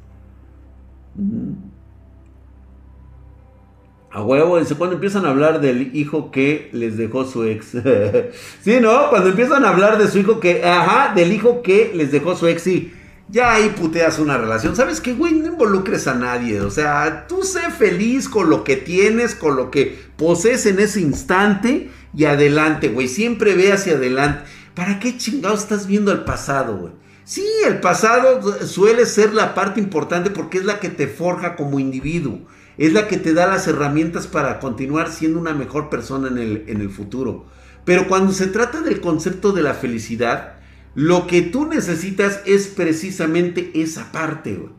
[4.14, 7.68] A huevo, cuando empiezan a hablar del hijo que les dejó su ex.
[8.62, 9.08] sí, ¿no?
[9.08, 12.46] Cuando empiezan a hablar de su hijo que, ajá, del hijo que les dejó su
[12.46, 12.92] ex, sí.
[13.30, 14.76] Ya ahí puteas una relación.
[14.76, 15.32] ¿Sabes qué, güey?
[15.32, 16.60] No involucres a nadie.
[16.60, 21.00] O sea, tú sé feliz con lo que tienes, con lo que posees en ese
[21.00, 23.08] instante y adelante, güey.
[23.08, 24.42] Siempre ve hacia adelante.
[24.74, 26.92] ¿Para qué chingados estás viendo el pasado, güey?
[27.24, 31.80] Sí, el pasado suele ser la parte importante porque es la que te forja como
[31.80, 32.40] individuo
[32.78, 36.64] es la que te da las herramientas para continuar siendo una mejor persona en el,
[36.68, 37.46] en el futuro.
[37.84, 40.54] Pero cuando se trata del concepto de la felicidad,
[40.94, 44.72] Lo que tú necesitas es precisamente esa parte, güey.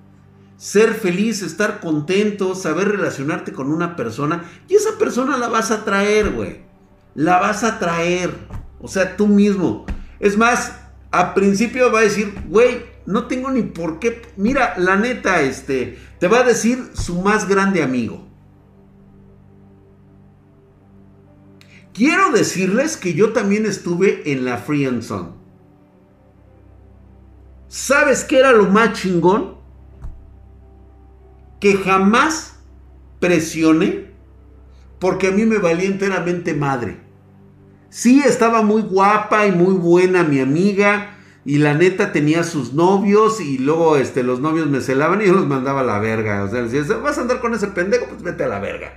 [0.58, 4.44] Ser feliz, estar contento, saber relacionarte con una persona.
[4.68, 6.62] Y esa persona la vas a traer, güey.
[7.16, 8.30] La vas a traer.
[8.80, 9.86] O sea, tú mismo.
[10.20, 10.74] Es más,
[11.12, 14.22] a principio va a decir, güey, no tengo ni por qué.
[14.38, 18.26] Mira, la neta, este, te va a decir su más grande amigo.
[21.94, 25.32] Quiero decirles que yo también estuve en la Free and Zone.
[27.68, 29.56] ¿Sabes qué era lo más chingón?
[31.60, 32.56] Que jamás
[33.20, 34.14] presioné
[35.00, 37.02] porque a mí me valía enteramente madre.
[37.90, 41.13] Sí, estaba muy guapa y muy buena mi amiga
[41.46, 45.34] y la neta tenía sus novios y luego este, los novios me celaban y yo
[45.34, 46.44] los mandaba a la verga.
[46.44, 48.94] O sea, decía, vas a andar con ese pendejo, pues vete a la verga.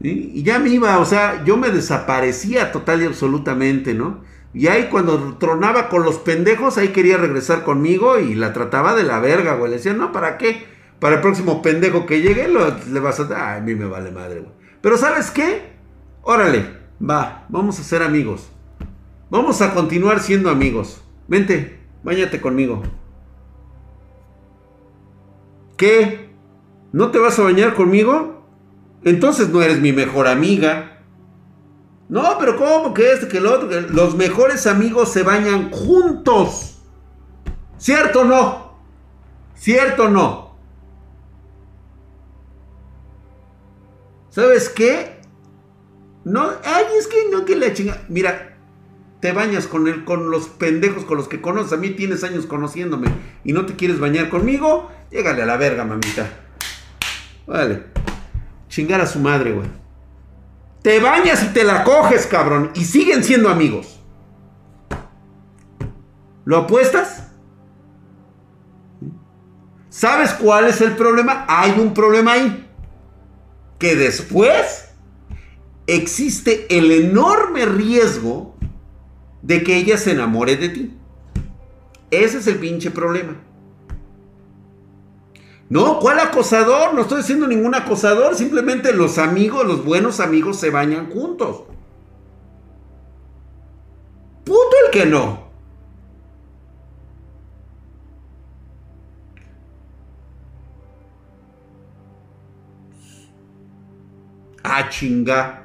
[0.00, 4.22] Y ya me iba, o sea, yo me desaparecía total y absolutamente, ¿no?
[4.52, 9.04] Y ahí cuando tronaba con los pendejos, ahí quería regresar conmigo y la trataba de
[9.04, 9.70] la verga, güey.
[9.70, 10.66] Le decía, no, ¿para qué?
[11.00, 13.52] Para el próximo pendejo que llegue, le vas a...
[13.52, 14.52] Ay, a mí me vale madre, güey.
[14.80, 15.72] Pero ¿sabes qué?
[16.22, 16.66] Órale,
[17.00, 18.50] va, vamos a ser amigos.
[19.30, 21.03] Vamos a continuar siendo amigos.
[21.28, 22.82] Vente, bañate conmigo.
[25.76, 26.30] ¿Qué?
[26.92, 28.44] ¿No te vas a bañar conmigo?
[29.02, 31.02] Entonces no eres mi mejor amiga.
[32.08, 33.68] No, pero ¿cómo que este, que el otro?
[33.80, 36.78] Los mejores amigos se bañan juntos.
[37.78, 38.78] ¿Cierto o no?
[39.54, 40.56] ¿Cierto o no?
[44.30, 45.20] ¿Sabes qué?
[46.24, 48.02] No, ay, es que no que la chinga.
[48.08, 48.53] Mira,
[49.24, 51.72] te bañas con, el, con los pendejos con los que conoces.
[51.72, 53.08] A mí tienes años conociéndome
[53.42, 54.90] y no te quieres bañar conmigo.
[55.10, 56.28] Llégale a la verga, mamita.
[57.46, 57.84] Vale.
[58.68, 59.66] Chingar a su madre, güey.
[60.82, 62.70] Te bañas y te la coges, cabrón.
[62.74, 63.98] Y siguen siendo amigos.
[66.44, 67.28] ¿Lo apuestas?
[69.88, 71.46] ¿Sabes cuál es el problema?
[71.48, 72.70] Hay un problema ahí.
[73.78, 74.90] Que después
[75.86, 78.53] existe el enorme riesgo
[79.44, 80.94] de que ella se enamore de ti.
[82.10, 83.36] Ese es el pinche problema.
[85.68, 86.94] No, ¿cuál acosador?
[86.94, 91.64] No estoy diciendo ningún acosador, simplemente los amigos, los buenos amigos se bañan juntos.
[94.44, 95.44] Puto el que no.
[104.62, 105.63] Ah, chinga.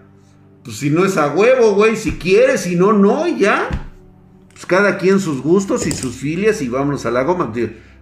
[0.70, 1.96] Pues si no es a huevo, güey.
[1.96, 3.68] Si quieres, si no, no, ya.
[4.52, 7.52] Pues cada quien sus gustos y sus filias y vámonos a la goma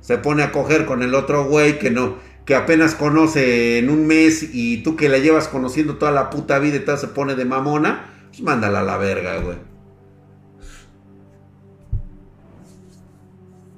[0.01, 4.05] se pone a coger con el otro güey que no, que apenas conoce en un
[4.05, 7.35] mes y tú que la llevas conociendo toda la puta vida y tal se pone
[7.35, 9.55] de mamona, pues mándala a la verga, güey.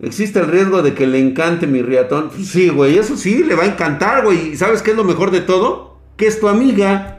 [0.02, 2.30] ¿Existe el riesgo de que le encante mi riatón?
[2.30, 4.54] Pues sí, güey, eso sí, le va a encantar, güey.
[4.54, 6.00] ¿Y sabes qué es lo mejor de todo?
[6.18, 7.19] Que es tu amiga.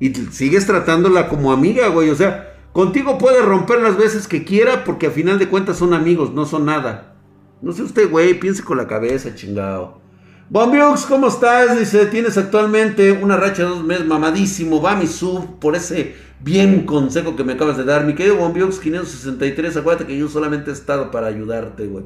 [0.00, 2.10] Y sigues tratándola como amiga, güey.
[2.10, 5.94] O sea, contigo puede romper las veces que quiera porque a final de cuentas son
[5.94, 7.16] amigos, no son nada.
[7.60, 10.00] No sé usted, güey, piense con la cabeza, chingado.
[10.50, 11.78] Bombiux, ¿cómo estás?
[11.78, 14.80] Dice, tienes actualmente una racha de dos meses mamadísimo.
[14.80, 18.06] Va mi sub por ese bien consejo que me acabas de dar.
[18.06, 22.04] Mi querido Bombiux 563, acuérdate que yo solamente he estado para ayudarte, güey.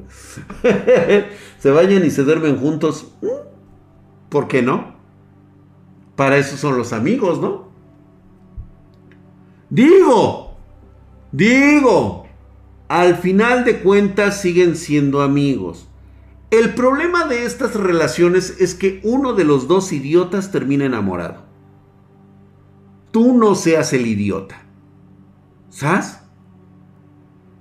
[1.59, 3.13] se vayan y se duermen juntos.
[3.21, 3.27] ¿Mm?
[4.27, 4.95] ¿Por qué no?
[6.15, 7.62] Para eso son los amigos, ¿no?
[9.73, 10.55] Digo,
[11.31, 12.27] digo,
[12.89, 15.87] al final de cuentas siguen siendo amigos.
[16.51, 21.41] El problema de estas relaciones es que uno de los dos idiotas termina enamorado.
[23.09, 24.63] Tú no seas el idiota.
[25.71, 26.19] ¿Sabes?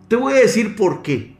[0.08, 1.38] Te voy a decir por qué.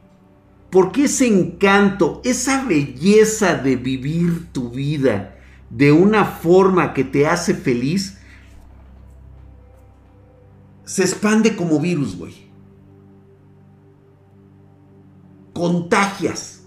[0.71, 5.37] Porque ese encanto, esa belleza de vivir tu vida
[5.69, 8.17] de una forma que te hace feliz,
[10.85, 12.43] se expande como virus, güey.
[15.53, 16.63] contagias.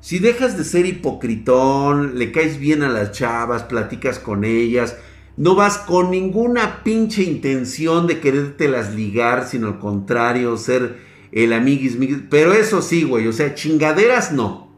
[0.00, 4.96] Si dejas de ser hipocritón, le caes bien a las chavas, platicas con ellas,
[5.36, 10.96] no vas con ninguna pinche intención de querértelas ligar, sino al contrario, ser
[11.30, 11.98] el amiguis,
[12.30, 14.72] pero eso sí, güey, o sea, chingaderas no.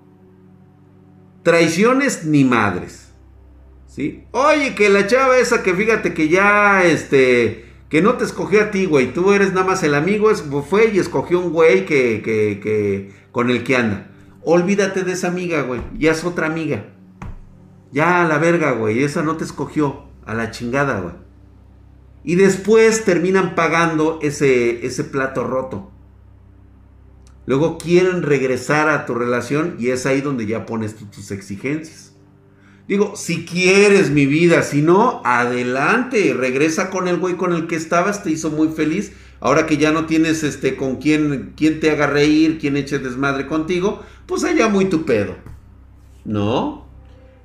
[1.45, 3.00] Traiciones ni madres.
[3.91, 4.25] ¿Sí?
[4.31, 8.71] Oye, que la chava esa que fíjate que ya, este, que no te escogió a
[8.71, 9.13] ti, güey.
[9.13, 13.11] Tú eres nada más el amigo, es, fue y escogió un güey que, que, que,
[13.33, 14.09] con el que anda.
[14.43, 15.81] Olvídate de esa amiga, güey.
[15.99, 16.85] Ya es otra amiga.
[17.91, 19.03] Ya a la verga, güey.
[19.03, 20.09] Esa no te escogió.
[20.25, 21.15] A la chingada, güey.
[22.23, 25.91] Y después terminan pagando ese, ese plato roto.
[27.47, 32.10] Luego quieren regresar a tu relación y es ahí donde ya pones tus exigencias.
[32.91, 37.77] Digo, si quieres mi vida, si no, adelante, regresa con el güey con el que
[37.77, 39.13] estabas, te hizo muy feliz.
[39.39, 43.47] Ahora que ya no tienes este con quién, quién te haga reír, quién eche desmadre
[43.47, 45.37] contigo, pues allá muy tu pedo.
[46.25, 46.89] ¿No?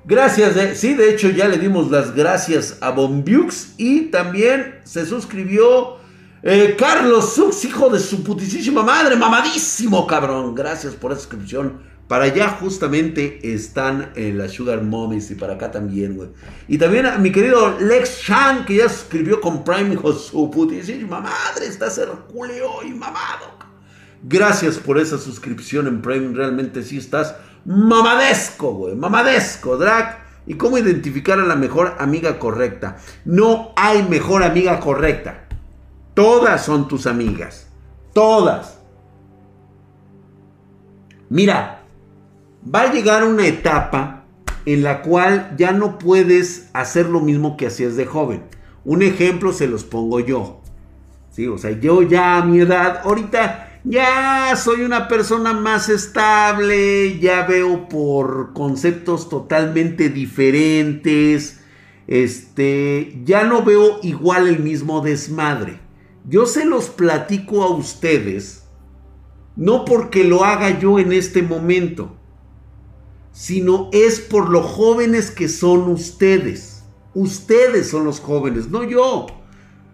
[0.04, 5.98] Gracias, sí, de hecho ya le dimos las gracias a Bombiux y también se suscribió
[6.42, 10.56] eh, Carlos Sux, hijo de su putísima madre, mamadísimo cabrón.
[10.56, 11.94] Gracias por esa suscripción.
[12.08, 16.28] Para allá justamente están eh, las Sugar Mommies y para acá también, güey.
[16.68, 21.20] Y también a mi querido Lex Chan, que ya suscribió con Prime, hijo su putísima
[21.20, 21.66] madre.
[21.66, 23.56] Estás herculeo y mamado.
[24.22, 26.32] Gracias por esa suscripción en Prime.
[26.32, 27.34] Realmente sí estás
[27.64, 28.94] mamadesco, güey.
[28.94, 30.24] Mamadesco, drag.
[30.46, 32.98] ¿Y cómo identificar a la mejor amiga correcta?
[33.24, 35.48] No hay mejor amiga correcta.
[36.14, 37.66] Todas son tus amigas.
[38.12, 38.78] Todas.
[41.28, 41.75] Mira,
[42.74, 44.24] va a llegar una etapa
[44.64, 48.42] en la cual ya no puedes hacer lo mismo que hacías de joven.
[48.84, 50.60] Un ejemplo se los pongo yo.
[51.30, 57.18] Sí, o sea, yo ya a mi edad, ahorita ya soy una persona más estable,
[57.20, 61.60] ya veo por conceptos totalmente diferentes.
[62.08, 65.78] Este, ya no veo igual el mismo desmadre.
[66.28, 68.64] Yo se los platico a ustedes,
[69.54, 72.15] no porque lo haga yo en este momento,
[73.36, 76.82] sino es por lo jóvenes que son ustedes.
[77.12, 79.26] Ustedes son los jóvenes, no yo.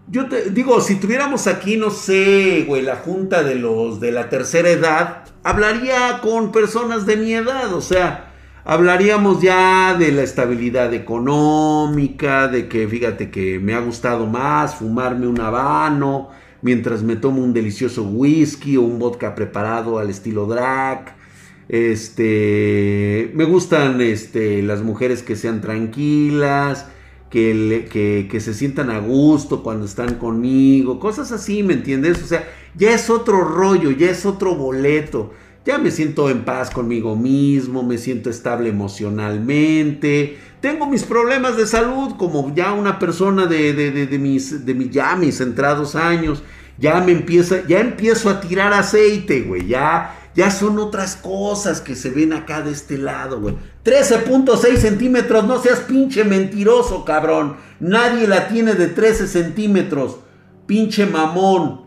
[0.07, 4.29] Yo te digo, si tuviéramos aquí, no sé, güey, la junta de los de la
[4.29, 8.29] tercera edad, hablaría con personas de mi edad, o sea,
[8.65, 15.27] Hablaríamos ya de la estabilidad económica, de que fíjate que me ha gustado más fumarme
[15.27, 16.29] un habano
[16.61, 21.22] mientras me tomo un delicioso whisky o un vodka preparado al estilo drag.
[21.69, 26.87] Este, me gustan este, las mujeres que sean tranquilas,
[27.29, 32.21] que, que, que, se sientan a gusto cuando están conmigo, cosas así, ¿me entiendes?
[32.21, 35.33] O sea, ya es otro rollo, ya es otro boleto.
[35.65, 40.37] Ya me siento en paz conmigo mismo, me siento estable emocionalmente.
[40.59, 45.15] Tengo mis problemas de salud como ya una persona de, de, mis, de mis, ya
[45.15, 46.43] mis entrados años.
[46.77, 49.67] Ya me empieza, ya empiezo a tirar aceite, güey.
[49.67, 53.55] Ya, ya son otras cosas que se ven acá de este lado, güey.
[53.85, 57.57] 13.6 centímetros, no seas pinche mentiroso, cabrón.
[57.79, 60.17] Nadie la tiene de 13 centímetros.
[60.65, 61.81] Pinche mamón.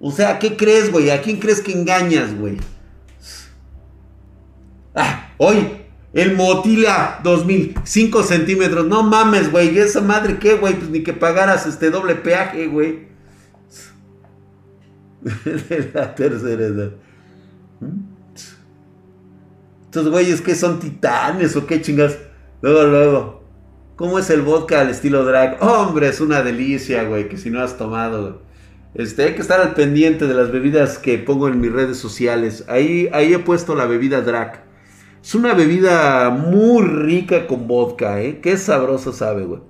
[0.00, 1.10] O sea, ¿qué crees, güey?
[1.10, 2.58] ¿A quién crees que engañas, güey?
[4.94, 8.86] Ah, hoy, el Motila 2000, 5 centímetros.
[8.86, 9.78] No mames, güey.
[9.78, 10.74] Esa madre, ¿qué, güey?
[10.74, 13.06] Pues ni que pagaras este doble peaje, güey.
[15.94, 17.03] La tercera edad.
[19.84, 22.18] Estos güeyes, ¿qué son titanes o qué chingas?
[22.62, 23.44] Luego, luego.
[23.96, 25.62] ¿Cómo es el vodka al estilo drag?
[25.62, 28.42] Hombre, es una delicia, güey, que si no has tomado,
[28.94, 32.64] Este, hay que estar al pendiente de las bebidas que pongo en mis redes sociales.
[32.68, 34.64] Ahí, ahí he puesto la bebida drag.
[35.22, 38.40] Es una bebida muy rica con vodka, ¿eh?
[38.40, 39.60] Qué sabroso sabe, güey.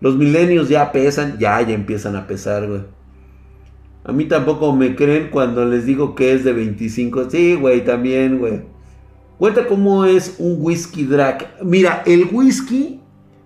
[0.00, 2.82] Los milenios ya pesan, ya, ya empiezan a pesar, güey.
[4.04, 7.30] A mí tampoco me creen cuando les digo que es de 25.
[7.30, 8.62] Sí, güey, también, güey.
[9.38, 11.56] Cuenta cómo es un whisky drag.
[11.62, 13.00] Mira, el whisky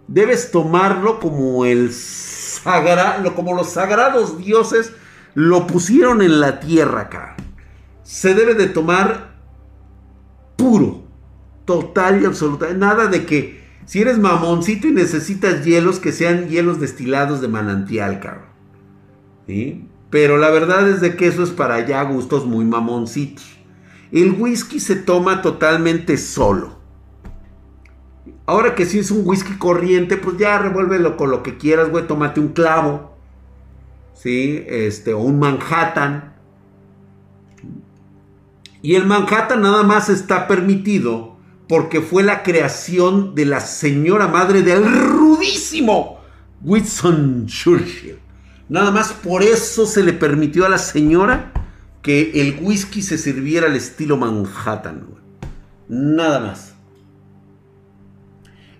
[0.09, 4.93] debes tomarlo como el sagrado, como los sagrados dioses
[5.35, 7.37] lo pusieron en la tierra acá.
[8.03, 9.37] Se debe de tomar
[10.57, 11.05] puro
[11.65, 12.73] total y absoluta.
[12.75, 18.21] Nada de que si eres mamoncito y necesitas hielos, que sean hielos destilados de manantial,
[18.21, 18.49] cabrón.
[19.47, 19.87] ¿Sí?
[20.11, 23.45] Pero la verdad es de que eso es para ya gustos muy mamoncitos.
[24.11, 26.79] El whisky se toma totalmente solo.
[28.47, 32.07] Ahora que si es un whisky corriente, pues ya revuélvelo con lo que quieras, güey.
[32.07, 33.15] Tómate un clavo.
[34.15, 34.65] ¿Sí?
[34.67, 36.33] Este, o un Manhattan.
[38.81, 41.37] Y el Manhattan nada más está permitido
[41.69, 46.19] porque fue la creación de la señora madre del rudísimo
[46.63, 48.19] Winston Churchill.
[48.69, 51.53] Nada más por eso se le permitió a la señora
[52.03, 55.07] que el whisky se sirviera al estilo Manhattan.
[55.89, 56.75] Nada más.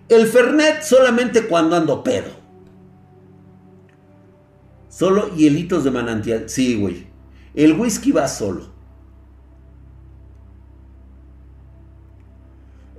[0.07, 2.31] El Fernet solamente cuando ando pedo.
[4.89, 6.49] Solo hielitos de manantial.
[6.49, 7.07] Sí, güey.
[7.53, 8.69] El whisky va solo.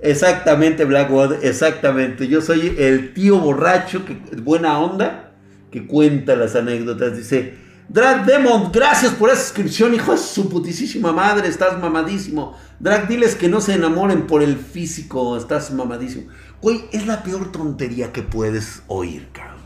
[0.01, 2.27] Exactamente, Blackwood, exactamente.
[2.27, 5.30] Yo soy el tío borracho, que buena onda,
[5.71, 7.17] que cuenta las anécdotas.
[7.17, 7.55] Dice,
[7.89, 12.55] Drag Demon, gracias por esa suscripción, hijo de su putísima madre, estás mamadísimo.
[12.79, 16.29] Drag, diles que no se enamoren por el físico, estás mamadísimo.
[16.61, 19.61] Güey, es la peor tontería que puedes oír, cabrón.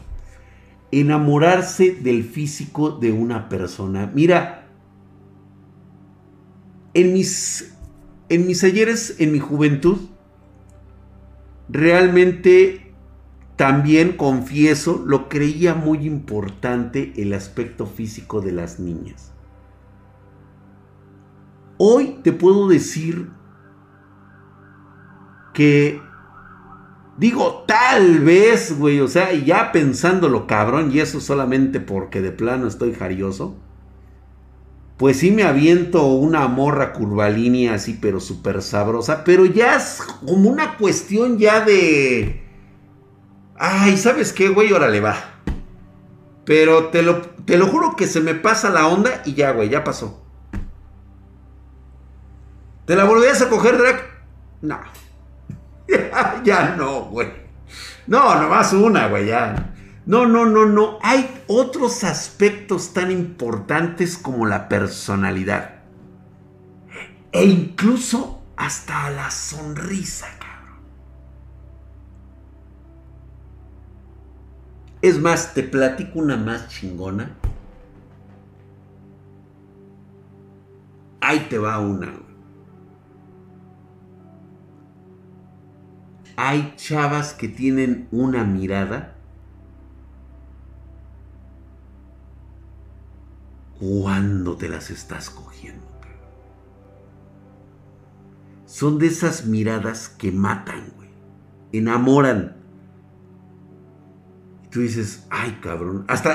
[0.91, 4.09] Enamorarse del físico de una persona.
[4.13, 4.69] Mira,
[6.95, 7.75] en mis,
[8.29, 9.97] en mis ayeres, en mi juventud,
[11.69, 12.84] realmente
[13.55, 19.31] también confieso, lo creía muy importante el aspecto físico de las niñas.
[21.77, 23.29] Hoy te puedo decir
[25.53, 26.01] que
[27.17, 32.67] Digo, tal vez, güey, o sea, ya pensándolo cabrón, y eso solamente porque de plano
[32.67, 33.55] estoy jarioso.
[34.97, 39.23] Pues sí me aviento una morra curvalínea así, pero súper sabrosa.
[39.23, 42.44] Pero ya es como una cuestión ya de...
[43.57, 44.71] Ay, ¿sabes qué, güey?
[44.73, 45.15] Órale, va.
[46.45, 49.69] Pero te lo, te lo juro que se me pasa la onda y ya, güey,
[49.69, 50.23] ya pasó.
[52.85, 54.03] ¿Te la volverías a coger, Drake?
[54.61, 54.79] No.
[56.43, 57.29] ya, no, güey.
[58.07, 59.73] No, nomás una, güey, ya.
[60.05, 60.99] No, no, no, no.
[61.01, 65.79] Hay otros aspectos tan importantes como la personalidad.
[67.31, 70.27] E incluso hasta la sonrisa,
[75.05, 77.35] Es más, te platico una más chingona.
[81.21, 82.25] Ahí te va una.
[86.37, 89.15] hay chavas que tienen una mirada
[93.79, 95.85] cuando te las estás cogiendo.
[98.65, 101.09] Son de esas miradas que matan, güey.
[101.71, 102.64] Enamoran.
[104.75, 106.03] Y tú dices, ay, cabrón.
[106.09, 106.33] Hasta,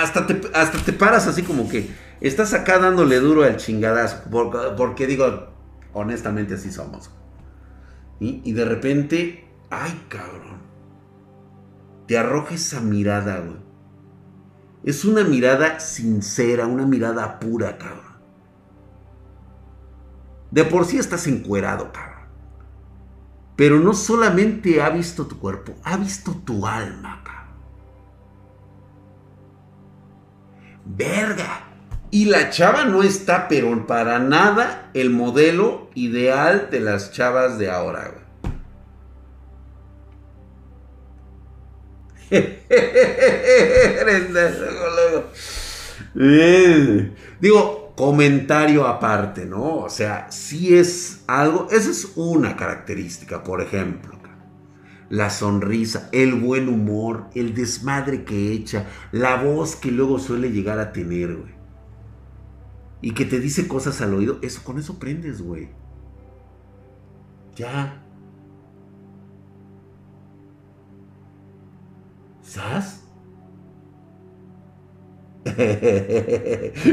[0.00, 4.30] hasta, te, hasta te paras así como que estás acá dándole duro al chingadazo.
[4.30, 5.48] Porque, porque digo,
[5.92, 7.10] honestamente así somos.
[8.20, 10.60] Y de repente, ay cabrón,
[12.06, 13.58] te arroja esa mirada, güey.
[14.84, 18.20] Es una mirada sincera, una mirada pura, cabrón.
[20.52, 22.28] De por sí estás encuerado, cabrón.
[23.56, 27.29] Pero no solamente ha visto tu cuerpo, ha visto tu alma, cabrón.
[30.96, 31.66] Verga.
[32.10, 37.70] Y la chava no está, pero para nada, el modelo ideal de las chavas de
[37.70, 38.20] ahora, güey.
[47.40, 49.78] Digo, comentario aparte, ¿no?
[49.78, 54.19] O sea, si es algo, esa es una característica, por ejemplo.
[55.10, 60.78] La sonrisa, el buen humor, el desmadre que echa, la voz que luego suele llegar
[60.78, 61.60] a tener, güey
[63.02, 65.68] y que te dice cosas al oído, eso con eso prendes, güey.
[67.56, 68.02] Ya.
[72.42, 73.04] ¿Sabes?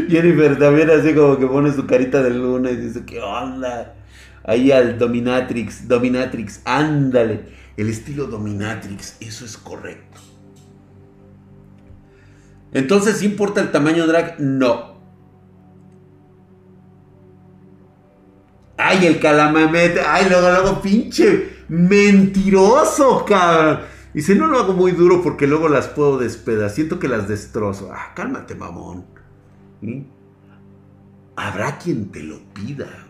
[0.09, 3.95] Jennifer también así como que pone su carita de luna y dice, ¿qué onda?
[4.43, 7.66] Ahí al Dominatrix, Dominatrix, ándale.
[7.77, 10.19] El estilo Dominatrix, eso es correcto.
[12.73, 14.39] Entonces, ¿importa el tamaño drag?
[14.39, 14.97] No.
[18.77, 20.01] Ay, el calamamete.
[20.01, 23.81] Ay, luego, luego, pinche mentiroso, cabrón.
[24.13, 26.71] Dice, no lo hago muy duro porque luego las puedo despedazar.
[26.71, 27.91] Siento que las destrozo.
[27.93, 29.05] Ah, cálmate, mamón.
[31.35, 33.06] Habrá quien te lo pida.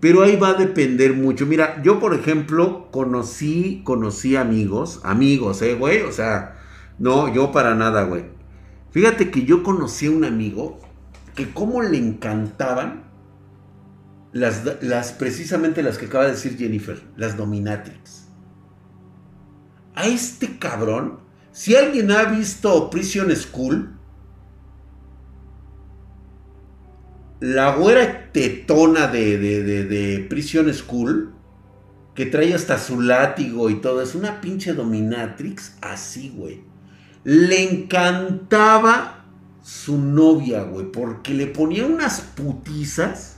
[0.00, 1.46] Pero ahí va a depender mucho.
[1.46, 6.02] Mira, yo por ejemplo conocí, conocí amigos, amigos, eh, güey.
[6.02, 6.56] O sea,
[6.98, 8.24] no, yo para nada, güey.
[8.90, 10.80] Fíjate que yo conocí a un amigo
[11.34, 13.04] que como le encantaban
[14.32, 18.28] las, precisamente las que acaba de decir Jennifer, las dominatrix.
[19.94, 21.20] A este cabrón,
[21.52, 23.95] si alguien ha visto Prison School,
[27.40, 31.34] la güera tetona de, de, de, Prison School,
[32.14, 36.64] que trae hasta su látigo y todo, es una pinche dominatrix así, güey.
[37.24, 39.24] Le encantaba
[39.62, 43.36] su novia, güey, porque le ponía unas putizas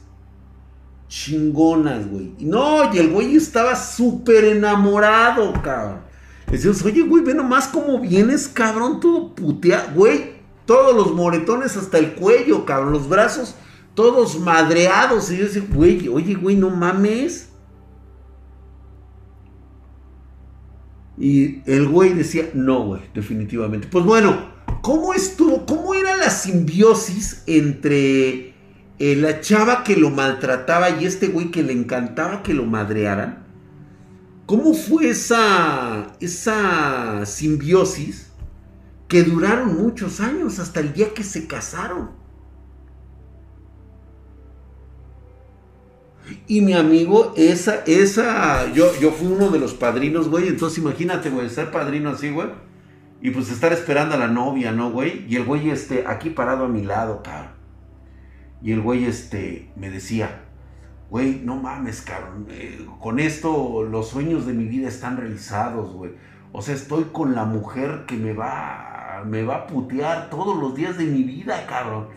[1.09, 2.34] chingonas, güey.
[2.38, 6.03] No, y el güey estaba súper enamorado, cabrón.
[6.49, 10.38] Decías, oye, güey, ve nomás cómo vienes, cabrón, todo puteado, güey.
[10.66, 13.55] Todos los moretones hasta el cuello, cabrón, los brazos
[13.99, 15.28] todos madreados.
[15.32, 17.49] Y yo decía, güey, oye, güey, no mames.
[21.18, 23.88] Y el güey decía, no, güey, definitivamente.
[23.88, 25.66] Pues bueno, ¿cómo estuvo?
[25.66, 28.55] ¿Cómo era la simbiosis entre
[29.01, 33.46] eh, la chava que lo maltrataba y este güey que le encantaba que lo madrearan?
[34.46, 38.28] ¿Cómo fue esa, esa simbiosis
[39.09, 42.27] que duraron muchos años hasta el día que se casaron?
[46.46, 50.48] Y mi amigo, esa, esa, yo, yo fui uno de los padrinos, güey.
[50.48, 52.48] Entonces imagínate, güey, ser padrino así, güey.
[53.20, 55.26] Y pues estar esperando a la novia, ¿no, güey?
[55.28, 57.52] Y el güey, este, aquí parado a mi lado, cabrón.
[58.62, 60.44] Y el güey, este, me decía,
[61.10, 62.46] güey, no mames, cabrón.
[62.50, 66.12] Eh, con esto los sueños de mi vida están realizados, güey.
[66.52, 70.74] O sea, estoy con la mujer que me va, me va a putear todos los
[70.74, 72.08] días de mi vida, cabrón.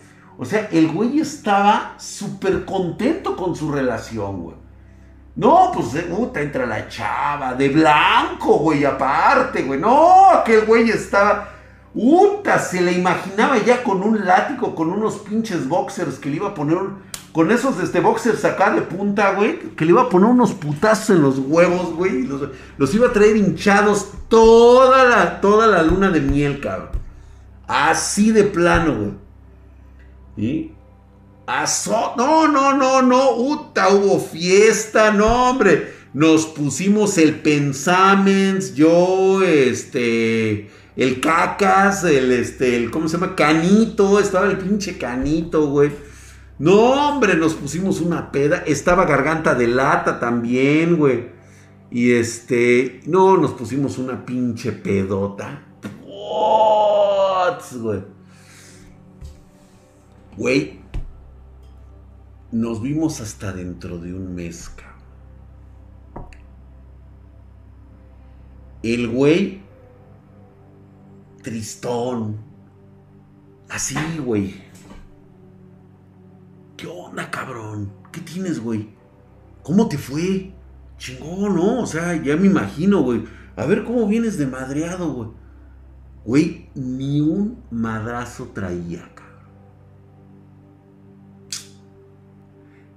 [0.41, 4.55] O sea, el güey estaba súper contento con su relación, güey.
[5.35, 9.79] No, pues, eh, puta, entra la chava, de blanco, güey, aparte, güey.
[9.79, 11.47] No, aquel güey estaba,
[11.93, 16.47] puta, se le imaginaba ya con un látigo, con unos pinches boxers que le iba
[16.47, 16.79] a poner,
[17.31, 21.11] con esos este, boxers acá de punta, güey, que le iba a poner unos putazos
[21.11, 26.09] en los huevos, güey, los, los iba a traer hinchados toda la, toda la luna
[26.09, 26.99] de miel, cabrón.
[27.67, 29.30] Así de plano, güey.
[30.37, 30.71] ¿Y?
[32.17, 35.93] no, no, no, no, Uta, hubo fiesta, no, hombre.
[36.13, 43.35] Nos pusimos el pensamens, yo, este, el cacas, el, este, el, ¿cómo se llama?
[43.35, 45.91] Canito, estaba el pinche canito, güey.
[46.59, 48.63] No, hombre, nos pusimos una peda.
[48.67, 51.29] Estaba garganta de lata también, güey.
[51.89, 55.63] Y este, no, nos pusimos una pinche pedota.
[57.81, 58.20] güey.
[60.37, 60.79] Güey,
[62.51, 64.91] nos vimos hasta dentro de un mes, cabrón.
[68.83, 69.61] El güey,
[71.43, 72.37] tristón.
[73.69, 74.55] Así, güey.
[76.77, 77.91] ¿Qué onda, cabrón?
[78.11, 78.89] ¿Qué tienes, güey?
[79.63, 80.53] ¿Cómo te fue?
[80.97, 81.81] Chingón, ¿no?
[81.81, 83.25] O sea, ya me imagino, güey.
[83.55, 85.29] A ver cómo vienes de madreado, güey.
[86.25, 89.20] Güey, ni un madrazo traía, cabrón.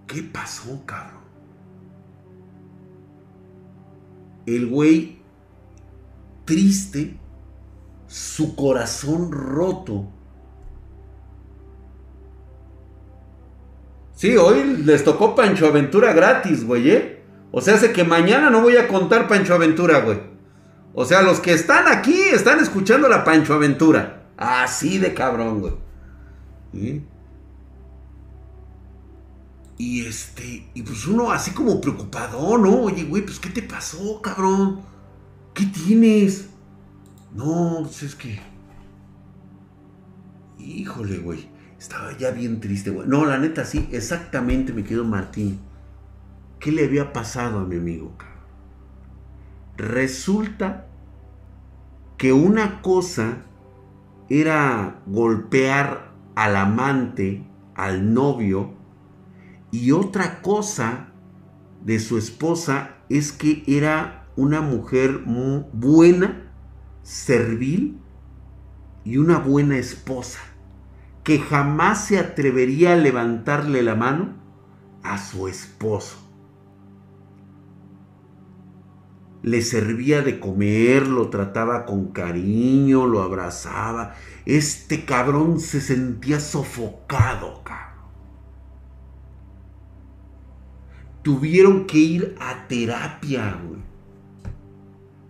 [0.06, 1.24] ¿Qué pasó, cabrón?
[4.46, 5.18] El güey
[6.44, 7.18] triste,
[8.06, 10.08] su corazón roto.
[14.14, 17.22] Sí, hoy les tocó Pancho Aventura gratis, güey, ¿eh?
[17.50, 20.18] O sea, hace que mañana no voy a contar Pancho Aventura, güey.
[20.92, 24.26] O sea, los que están aquí están escuchando la Pancho Aventura.
[24.36, 27.02] Así de cabrón, güey.
[29.76, 32.82] Y este, y pues uno así como preocupado, ¿no?
[32.82, 34.80] Oye, güey, pues ¿qué te pasó, cabrón?
[35.52, 36.50] ¿Qué tienes?
[37.34, 38.40] No, pues es que...
[40.58, 41.48] Híjole, güey.
[41.78, 43.06] Estaba ya bien triste, güey.
[43.08, 45.58] No, la neta, sí, exactamente me quedó Martín.
[46.60, 48.16] ¿Qué le había pasado a mi amigo?
[49.76, 50.86] Resulta
[52.16, 53.42] que una cosa
[54.28, 57.44] era golpear al amante,
[57.74, 58.72] al novio,
[59.74, 61.08] y otra cosa
[61.84, 66.52] de su esposa es que era una mujer muy buena,
[67.02, 67.98] servil
[69.02, 70.38] y una buena esposa,
[71.24, 74.34] que jamás se atrevería a levantarle la mano
[75.02, 76.18] a su esposo.
[79.42, 84.14] Le servía de comer, lo trataba con cariño, lo abrazaba.
[84.46, 87.83] Este cabrón se sentía sofocado, cabrón.
[91.24, 93.80] Tuvieron que ir a terapia, güey,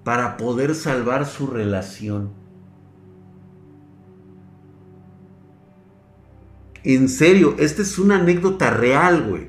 [0.03, 2.33] para poder salvar su relación.
[6.83, 9.49] En serio, esta es una anécdota real, güey.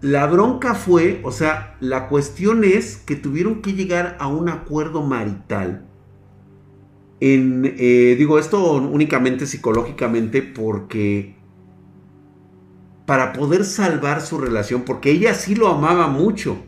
[0.00, 5.02] La bronca fue, o sea, la cuestión es que tuvieron que llegar a un acuerdo
[5.02, 5.84] marital.
[7.20, 11.37] En, eh, digo esto únicamente psicológicamente porque
[13.08, 16.58] para poder salvar su relación, porque ella sí lo amaba mucho,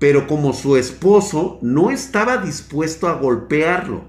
[0.00, 4.02] pero como su esposo no estaba dispuesto a golpearlo.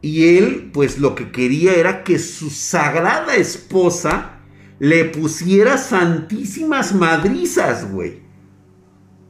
[0.00, 4.42] Y él, pues lo que quería era que su sagrada esposa
[4.78, 8.20] le pusiera santísimas madrizas, güey.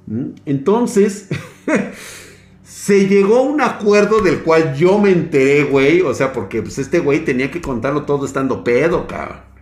[0.07, 0.33] ¿Mm?
[0.45, 1.29] Entonces,
[2.63, 6.03] se llegó a un acuerdo del cual yo me enteré, güey.
[6.03, 9.54] O sea, porque pues este güey tenía que contarlo todo estando pedo, cabrón.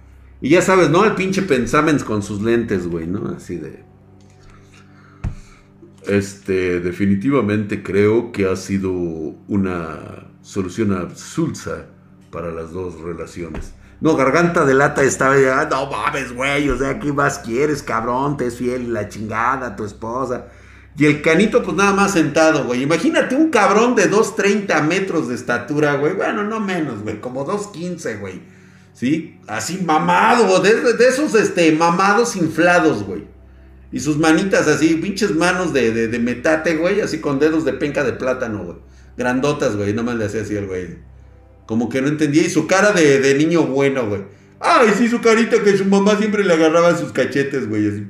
[0.43, 1.05] Y ya sabes, ¿no?
[1.05, 3.28] El pinche Pensamens con sus lentes, güey, ¿no?
[3.36, 3.84] Así de.
[6.07, 11.86] este, definitivamente creo que ha sido una solución absurda
[12.32, 13.72] para las dos relaciones.
[14.01, 18.36] No, garganta de lata estaba ya, no mames, güey, o sea, ¿qué más quieres, cabrón?
[18.36, 20.49] Te es fiel la chingada, tu esposa.
[20.99, 22.82] Y el canito, pues nada más sentado, güey.
[22.82, 26.14] Imagínate un cabrón de 2.30 metros de estatura, güey.
[26.14, 28.43] Bueno, no menos, güey, como 2.15, güey.
[29.03, 29.36] ¿Sí?
[29.48, 33.24] Así mamado, de, de esos, este, mamados inflados, güey.
[33.90, 38.05] Y sus manitas así, pinches manos de, de, metate, güey, así con dedos de penca
[38.05, 38.76] de plátano, güey.
[39.16, 40.98] Grandotas, güey, nomás le hacía así el güey.
[41.66, 42.42] Como que no entendía.
[42.42, 44.22] Y su cara de, niño bueno, güey.
[44.61, 48.07] Ay, sí, su carita que su mamá siempre le agarraba sus cachetes, güey.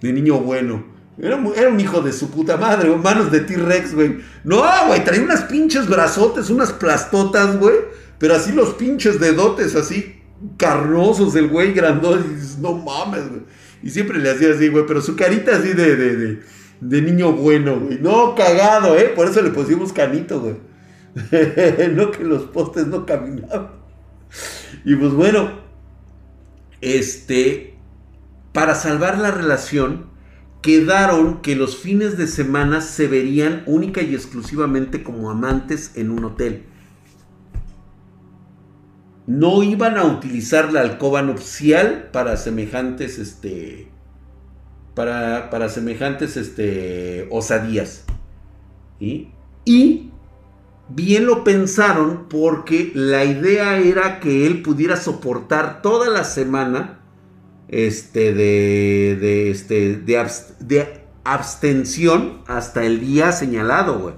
[0.00, 0.82] De niño bueno.
[1.18, 2.88] Era, era, un hijo de su puta madre.
[2.96, 4.20] Manos de T-Rex, güey.
[4.44, 7.76] No, güey, traía unas pinches brazotes, unas plastotas, güey.
[8.18, 10.21] Pero así los pinches dedotes, así
[10.56, 12.26] carnosos, el güey grandote.
[12.28, 13.42] Y dices, no mames, güey.
[13.82, 16.40] Y siempre le hacía así, güey, pero su carita así de, de,
[16.80, 17.98] de, niño bueno, güey.
[18.00, 19.12] No, cagado, ¿eh?
[19.14, 20.56] Por eso le pusimos canito, güey.
[21.94, 23.70] no que los postes no caminaban.
[24.84, 25.50] Y pues bueno,
[26.80, 27.76] este,
[28.52, 30.06] para salvar la relación,
[30.62, 36.24] quedaron que los fines de semana se verían única y exclusivamente como amantes en un
[36.24, 36.66] hotel
[39.26, 43.88] no iban a utilizar la alcoba nupcial para semejantes, este,
[44.94, 48.04] para, para semejantes, este, osadías.
[48.98, 50.10] Y
[50.88, 57.00] bien lo pensaron porque la idea era que él pudiera soportar toda la semana,
[57.68, 64.16] este, de, de, este, de, abstención hasta el día señalado.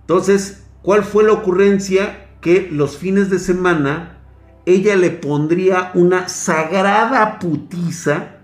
[0.00, 2.27] Entonces, ¿cuál fue la ocurrencia?
[2.48, 4.22] Que los fines de semana
[4.64, 8.38] ella le pondría una sagrada putiza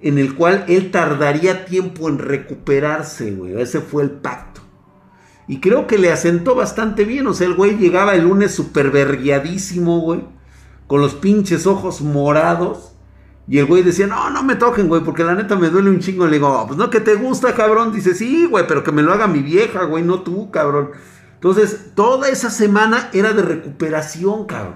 [0.00, 3.38] en el cual él tardaría tiempo en recuperarse.
[3.58, 4.60] Ese fue el pacto.
[5.46, 7.28] Y creo que le asentó bastante bien.
[7.28, 10.24] O sea, el güey llegaba el lunes super verguiadísimo, güey.
[10.88, 12.96] Con los pinches ojos morados.
[13.46, 16.00] Y el güey decía, no, no me toquen, güey, porque la neta me duele un
[16.00, 16.26] chingo.
[16.26, 17.92] Le digo, pues no, que te gusta, cabrón.
[17.92, 20.90] Dice, sí, güey, pero que me lo haga mi vieja, güey, no tú, cabrón.
[21.38, 24.74] Entonces, toda esa semana era de recuperación, cabrón.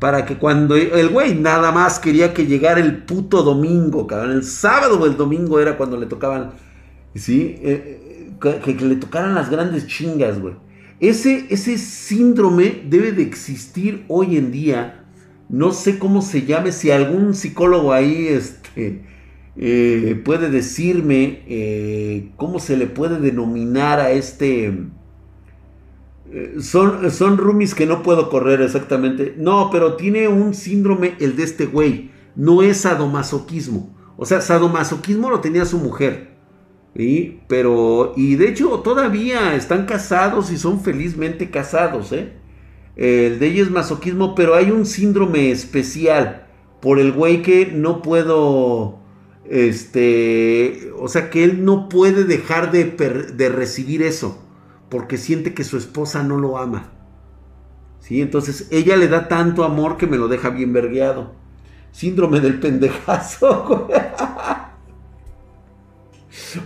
[0.00, 4.32] Para que cuando el güey nada más quería que llegara el puto domingo, cabrón.
[4.32, 6.52] El sábado o el domingo era cuando le tocaban,
[7.14, 7.54] ¿sí?
[7.60, 10.54] Eh, eh, que, le tocaran las grandes chingas, güey.
[11.00, 15.04] Ese, ese síndrome debe de existir hoy en día.
[15.50, 19.02] No sé cómo se llame, si algún psicólogo ahí este,
[19.56, 24.88] eh, puede decirme cómo se le puede denominar a este
[26.32, 29.34] eh, son, son roomies que no puedo correr exactamente.
[29.38, 32.10] No, pero tiene un síndrome el de este güey.
[32.34, 33.94] No es sadomasoquismo.
[34.16, 36.36] O sea, sadomasoquismo lo tenía su mujer.
[36.96, 37.40] ¿sí?
[37.46, 42.12] Pero, y de hecho todavía están casados y son felizmente casados.
[42.12, 42.32] ¿eh?
[42.96, 46.46] El de ella es masoquismo, pero hay un síndrome especial
[46.80, 49.00] por el güey que no puedo...
[49.48, 54.45] Este, o sea que él no puede dejar de, de recibir eso
[54.88, 56.92] porque siente que su esposa no lo ama.
[58.00, 58.20] ¿Sí?
[58.20, 61.32] Entonces ella le da tanto amor que me lo deja bien vergueado.
[61.92, 63.88] Síndrome del pendejazo.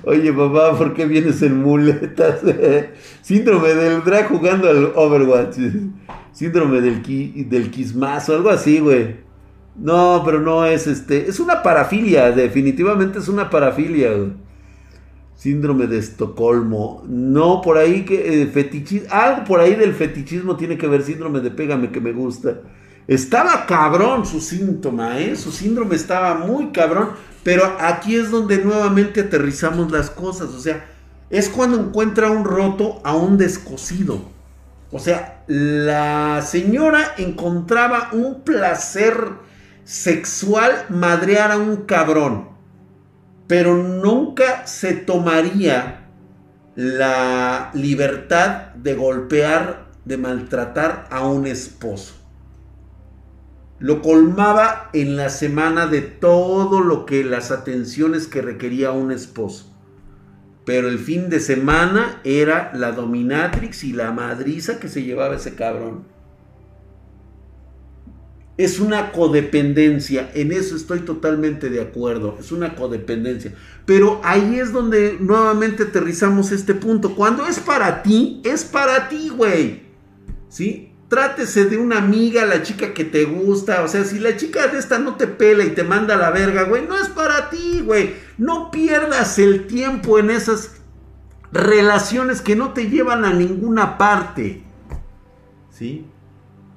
[0.05, 2.41] Oye, papá, ¿por qué vienes en muletas?
[3.23, 5.57] Síndrome del drag jugando al Overwatch.
[6.33, 7.03] Síndrome del,
[7.49, 9.17] del quismazo, algo así, güey.
[9.77, 11.29] No, pero no es este.
[11.29, 14.33] Es una parafilia, definitivamente es una parafilia, güey.
[15.41, 17.03] Síndrome de Estocolmo.
[17.09, 19.09] No, por ahí que eh, fetichismo.
[19.11, 21.03] Algo por ahí del fetichismo tiene que ver.
[21.03, 22.61] Síndrome de pégame que me gusta.
[23.09, 25.35] Estaba cabrón su síntoma, ¿eh?
[25.37, 27.13] Su síndrome estaba muy cabrón.
[27.43, 30.51] Pero aquí es donde nuevamente aterrizamos las cosas.
[30.51, 30.85] O sea,
[31.31, 34.21] es cuando encuentra un roto a un descosido.
[34.91, 39.17] O sea, la señora encontraba un placer
[39.85, 42.60] sexual madrear a un cabrón
[43.51, 46.07] pero nunca se tomaría
[46.77, 52.15] la libertad de golpear, de maltratar a un esposo.
[53.81, 59.77] Lo colmaba en la semana de todo lo que las atenciones que requería un esposo.
[60.65, 65.57] Pero el fin de semana era la dominatrix y la madriza que se llevaba ese
[65.57, 66.05] cabrón
[68.65, 70.31] es una codependencia.
[70.35, 72.37] En eso estoy totalmente de acuerdo.
[72.39, 73.55] Es una codependencia.
[73.87, 77.15] Pero ahí es donde nuevamente aterrizamos este punto.
[77.15, 79.83] Cuando es para ti, es para ti, güey.
[80.49, 80.91] ¿Sí?
[81.09, 83.83] trátese de una amiga, la chica que te gusta.
[83.83, 86.31] O sea, si la chica de esta no te pela y te manda a la
[86.31, 88.15] verga, güey, no es para ti, güey.
[88.39, 90.77] No pierdas el tiempo en esas
[91.53, 94.63] relaciones que no te llevan a ninguna parte.
[95.71, 96.07] ¿Sí?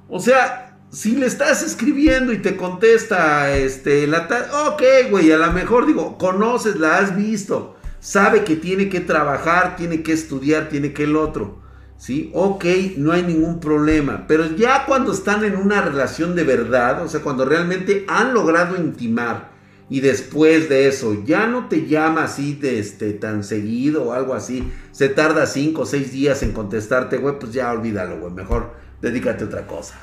[0.08, 0.63] O sea,
[0.94, 4.28] si le estás escribiendo y te contesta, este, la
[4.68, 9.76] ok, güey, a lo mejor digo, conoces, la has visto, sabe que tiene que trabajar,
[9.76, 11.64] tiene que estudiar, tiene que el otro.
[11.96, 12.30] ¿sí?
[12.34, 12.64] Ok,
[12.96, 14.26] no hay ningún problema.
[14.26, 18.76] Pero ya cuando están en una relación de verdad, o sea, cuando realmente han logrado
[18.76, 19.52] intimar
[19.90, 24.34] y después de eso ya no te llama así de este, tan seguido o algo
[24.34, 28.74] así, se tarda 5 o 6 días en contestarte, güey, pues ya olvídalo, güey, mejor
[29.02, 29.98] dedícate a otra cosa,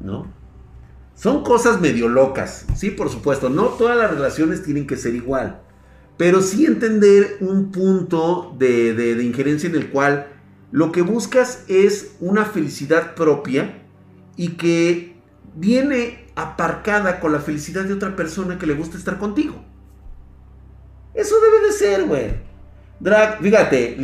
[0.00, 0.32] ¿no?
[1.14, 5.60] Son cosas medio locas, sí, por supuesto, no todas las relaciones tienen que ser igual,
[6.16, 10.28] pero sí entender un punto de, de injerencia en el cual
[10.72, 13.82] lo que buscas es una felicidad propia
[14.36, 15.16] y que
[15.54, 19.62] viene aparcada con la felicidad de otra persona que le gusta estar contigo.
[21.14, 22.50] Eso debe de ser, güey.
[23.00, 23.96] Drag, fíjate,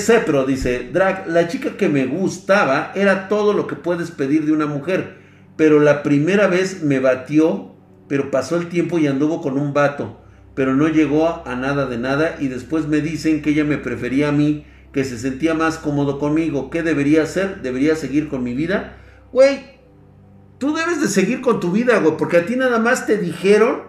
[0.00, 4.52] Cepro dice, Drag, la chica que me gustaba era todo lo que puedes pedir de
[4.52, 5.21] una mujer,
[5.56, 7.74] pero la primera vez me batió,
[8.08, 10.20] pero pasó el tiempo y anduvo con un vato,
[10.54, 14.28] pero no llegó a nada de nada y después me dicen que ella me prefería
[14.28, 16.70] a mí que se sentía más cómodo conmigo.
[16.70, 17.62] ¿Qué debería hacer?
[17.62, 18.98] ¿Debería seguir con mi vida?
[19.32, 19.60] Güey,
[20.58, 23.82] tú debes de seguir con tu vida, güey, porque a ti nada más te dijeron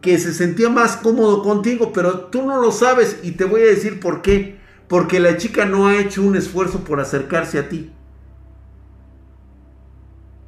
[0.00, 3.66] que se sentía más cómodo contigo, pero tú no lo sabes y te voy a
[3.66, 4.56] decir por qué.
[4.86, 7.90] Porque la chica no ha hecho un esfuerzo por acercarse a ti.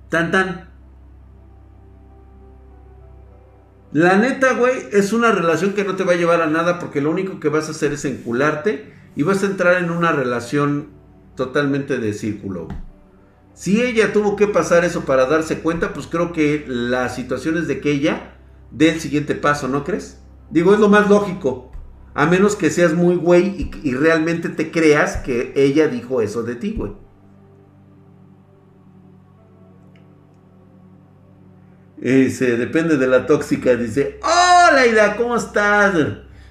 [0.08, 0.68] Tan tan.
[3.92, 7.00] La neta, güey, es una relación que no te va a llevar a nada porque
[7.00, 10.88] lo único que vas a hacer es encularte y vas a entrar en una relación
[11.34, 12.68] totalmente de círculo.
[13.54, 17.66] Si ella tuvo que pasar eso para darse cuenta, pues creo que la situación es
[17.66, 18.36] de que ella
[18.70, 20.20] dé el siguiente paso, ¿no crees?
[20.50, 21.72] Digo, es lo más lógico.
[22.14, 26.56] A menos que seas muy güey y, realmente te creas que ella dijo eso de
[26.56, 26.92] ti, güey.
[32.00, 33.76] Dice, depende de la tóxica.
[33.76, 35.94] Dice, hola Ida, ¿cómo estás?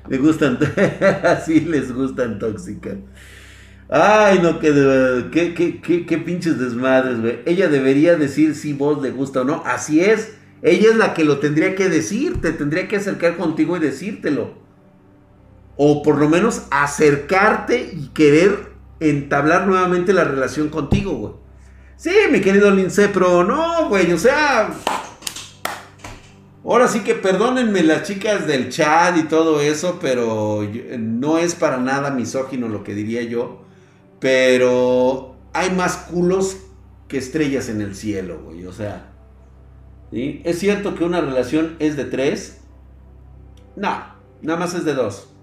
[0.09, 0.57] Le gustan,
[1.23, 2.97] así les gustan tóxicas.
[3.89, 7.39] Ay, no, que, qué, qué, pinches desmadres, güey.
[7.45, 9.63] Ella debería decir si vos le gusta o no.
[9.65, 10.33] Así es.
[10.61, 12.41] Ella es la que lo tendría que decir.
[12.41, 14.55] Te tendría que acercar contigo y decírtelo.
[15.77, 21.33] O por lo menos acercarte y querer entablar nuevamente la relación contigo, güey.
[21.95, 24.11] Sí, mi querido Lince, pero no, güey.
[24.11, 24.69] O sea,
[26.69, 30.67] Ahora sí que perdónenme las chicas del chat y todo eso, pero
[30.99, 33.61] no es para nada misógino lo que diría yo.
[34.19, 36.57] Pero hay más culos
[37.07, 38.65] que estrellas en el cielo, güey.
[38.65, 39.13] O sea.
[40.11, 42.59] ¿es cierto que una relación es de tres?
[43.77, 43.89] No,
[44.41, 45.33] nada más es de dos.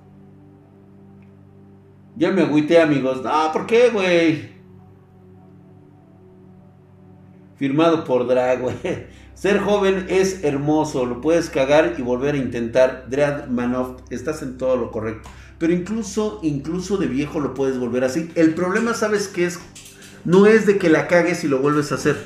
[2.16, 3.22] Ya me agüité, amigos.
[3.22, 4.50] No, ¿por qué, güey?
[7.56, 8.76] Firmado por Drag, güey.
[9.34, 13.06] Ser joven es hermoso, lo puedes cagar y volver a intentar.
[13.10, 15.28] Dread Manoff, estás en todo lo correcto.
[15.58, 18.30] Pero incluso, incluso de viejo lo puedes volver así.
[18.36, 19.58] El problema, ¿sabes qué es?
[20.24, 22.16] No es de que la cagues y lo vuelves a hacer.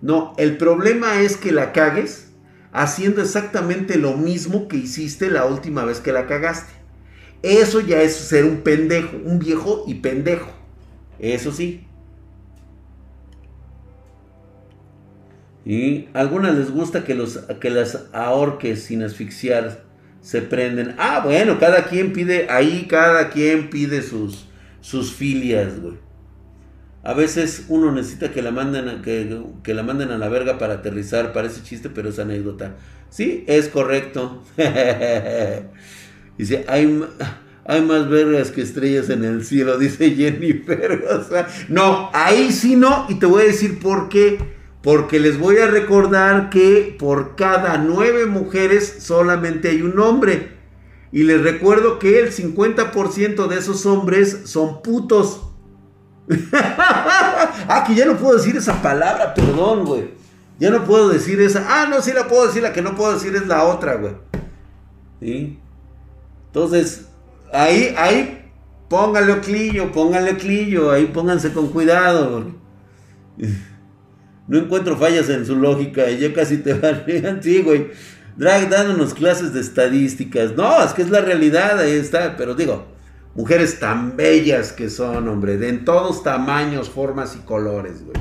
[0.00, 2.28] No, el problema es que la cagues
[2.72, 6.72] haciendo exactamente lo mismo que hiciste la última vez que la cagaste.
[7.42, 10.50] Eso ya es ser un pendejo, un viejo y pendejo.
[11.18, 11.83] Eso sí.
[15.64, 19.82] Y a algunas les gusta que, los, que las ahorques sin asfixiar
[20.20, 20.94] se prenden.
[20.98, 24.46] Ah, bueno, cada quien pide, ahí cada quien pide sus,
[24.80, 26.04] sus filias, güey.
[27.02, 30.74] A veces uno necesita que la manden que, que, la manden a la verga para
[30.74, 31.34] aterrizar.
[31.34, 32.76] Parece chiste, pero es anécdota.
[33.10, 34.42] Sí, es correcto.
[36.38, 37.04] dice, hay,
[37.66, 41.04] hay más vergas que estrellas en el cielo, dice Jennifer.
[41.10, 41.22] O
[41.68, 43.04] no, ahí sí no.
[43.10, 44.38] Y te voy a decir por qué.
[44.84, 50.58] Porque les voy a recordar que por cada nueve mujeres solamente hay un hombre.
[51.10, 55.48] Y les recuerdo que el 50% de esos hombres son putos.
[56.52, 60.10] ah, que ya no puedo decir esa palabra, perdón, güey.
[60.58, 61.64] Ya no puedo decir esa.
[61.66, 64.12] Ah, no, sí la puedo decir, la que no puedo decir es la otra, güey.
[66.48, 67.06] Entonces,
[67.54, 68.52] ahí, ahí,
[68.90, 72.42] póngale oclillo, póngale oclillo, ahí pónganse con cuidado,
[73.38, 73.50] güey.
[74.46, 77.04] No encuentro fallas en su lógica y ya casi te van.
[77.42, 77.88] sí, güey.
[78.36, 80.56] Drag dándonos clases de estadísticas.
[80.56, 82.36] No, es que es la realidad, ahí está.
[82.36, 82.86] Pero digo,
[83.34, 88.16] mujeres tan bellas que son, hombre, de en todos tamaños, formas y colores, güey.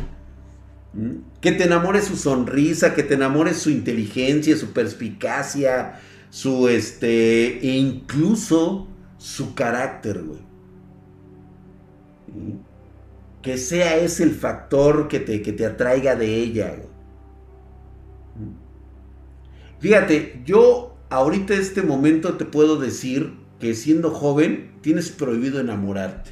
[0.94, 1.24] ¿Mm?
[1.41, 7.78] Que te enamore su sonrisa, que te enamore su inteligencia, su perspicacia, su este, e
[7.78, 8.88] incluso
[9.18, 10.54] su carácter, güey.
[13.44, 16.76] Que sea ese el factor que te, que te atraiga de ella.
[19.80, 26.32] Fíjate, yo ahorita en este momento te puedo decir que siendo joven tienes prohibido enamorarte.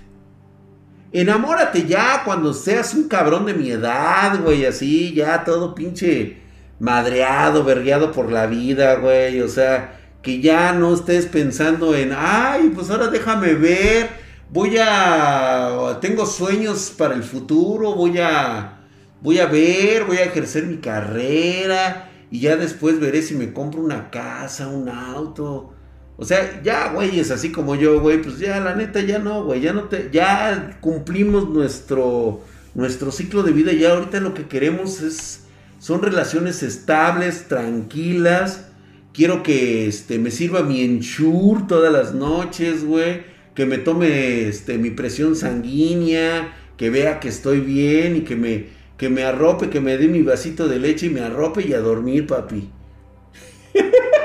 [1.12, 6.38] Enamórate ya cuando seas un cabrón de mi edad, güey, así, ya todo pinche
[6.80, 12.72] madreado, vergueado por la vida, güey, o sea, que ya no estés pensando en, ay,
[12.74, 14.10] pues ahora déjame ver,
[14.52, 18.82] voy a, tengo sueños para el futuro, voy a,
[19.22, 23.82] voy a ver, voy a ejercer mi carrera y ya después veré si me compro
[23.82, 25.74] una casa, un auto.
[26.18, 29.44] O sea, ya, güey, es así como yo, güey, pues ya, la neta, ya no,
[29.44, 32.42] güey, ya no te, ya cumplimos nuestro,
[32.76, 35.46] nuestro ciclo de vida, ya ahorita lo que queremos es,
[35.80, 38.68] son relaciones estables, tranquilas,
[39.14, 44.78] quiero que, este, me sirva mi ensure todas las noches, güey, que me tome, este,
[44.78, 48.68] mi presión sanguínea, que vea que estoy bien y que me,
[48.98, 51.80] que me arrope, que me dé mi vasito de leche y me arrope y a
[51.80, 52.70] dormir, papi.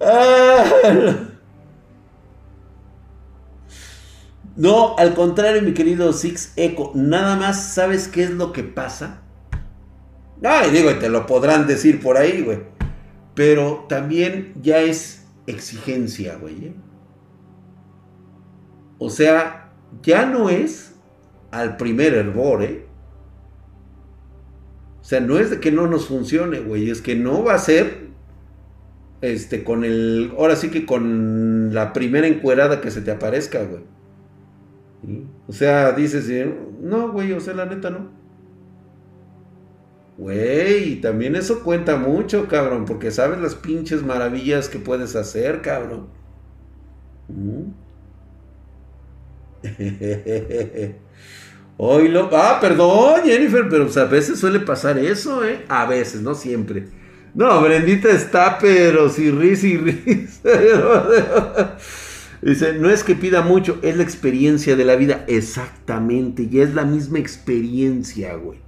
[0.00, 1.26] Ah.
[4.56, 9.19] No, al contrario, mi querido Six Echo, nada más sabes qué es lo que pasa.
[10.42, 12.58] Ay, digo, te lo podrán decir por ahí, güey.
[13.34, 16.66] Pero también ya es exigencia, güey.
[16.66, 16.74] ¿eh?
[18.98, 19.72] O sea,
[20.02, 20.94] ya no es
[21.50, 22.86] al primer hervor, ¿eh?
[25.00, 27.58] O sea, no es de que no nos funcione, güey, es que no va a
[27.58, 28.10] ser
[29.22, 33.82] este, con el, ahora sí que con la primera encuerada que se te aparezca, güey.
[35.48, 36.30] O sea, dices,
[36.80, 38.19] no, güey, o sea, la neta no.
[40.20, 46.08] Güey, también eso cuenta mucho, cabrón, porque sabes las pinches maravillas que puedes hacer, cabrón.
[51.78, 52.28] Oílo.
[52.34, 55.64] Ah, perdón, Jennifer, pero a veces suele pasar eso, ¿eh?
[55.68, 56.88] A veces, no siempre.
[57.32, 60.42] No, Brendita está, pero si risa y risa.
[62.42, 65.24] Dice, no es que pida mucho, es la experiencia de la vida.
[65.28, 68.58] Exactamente, ya es la misma experiencia, güey.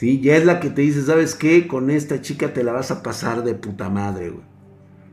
[0.00, 1.68] Sí, ya es la que te dice, ¿sabes qué?
[1.68, 4.44] Con esta chica te la vas a pasar de puta madre, güey.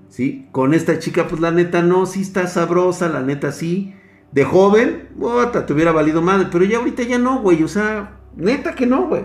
[0.08, 3.94] Sí, con esta chica, pues la neta no, sí está sabrosa, la neta sí.
[4.32, 7.64] De joven, bota, te hubiera valido madre, pero ya ahorita ya no, güey.
[7.64, 9.24] O sea, neta que no, güey.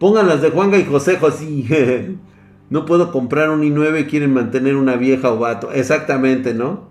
[0.00, 2.16] Pongan de Juanga y José José.
[2.68, 5.70] no puedo comprar un i9 y quieren mantener una vieja o vato.
[5.70, 6.89] Exactamente, ¿no?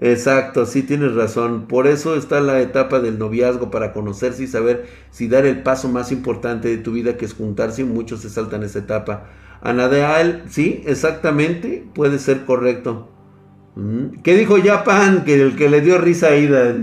[0.00, 1.66] Exacto, sí tienes razón.
[1.66, 5.88] Por eso está la etapa del noviazgo para conocerse y saber si dar el paso
[5.90, 9.26] más importante de tu vida que es juntarse y muchos se saltan esa etapa.
[9.60, 13.10] Anadeal, sí, exactamente, puede ser correcto.
[13.76, 15.24] Mm, ¿Qué dijo Japan?
[15.24, 16.74] Que el que le dio risa a Ida.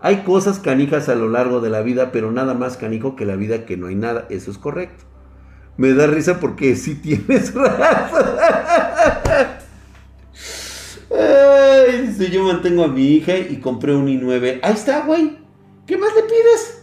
[0.00, 3.36] Hay cosas canijas a lo largo de la vida, pero nada más canijo que la
[3.36, 4.26] vida que no hay nada.
[4.28, 5.04] Eso es correcto.
[5.78, 8.26] Me da risa porque sí tienes razón.
[11.10, 14.60] Ay, dice, yo mantengo a mi hija y compré un i9.
[14.62, 15.38] Ahí está, güey.
[15.86, 16.82] ¿Qué más le pides?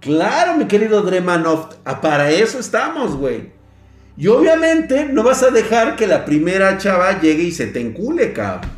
[0.00, 3.52] Claro, mi querido Dremanov, para eso estamos, güey.
[4.16, 8.32] Y obviamente no vas a dejar que la primera chava llegue y se te encule,
[8.32, 8.70] cabrón.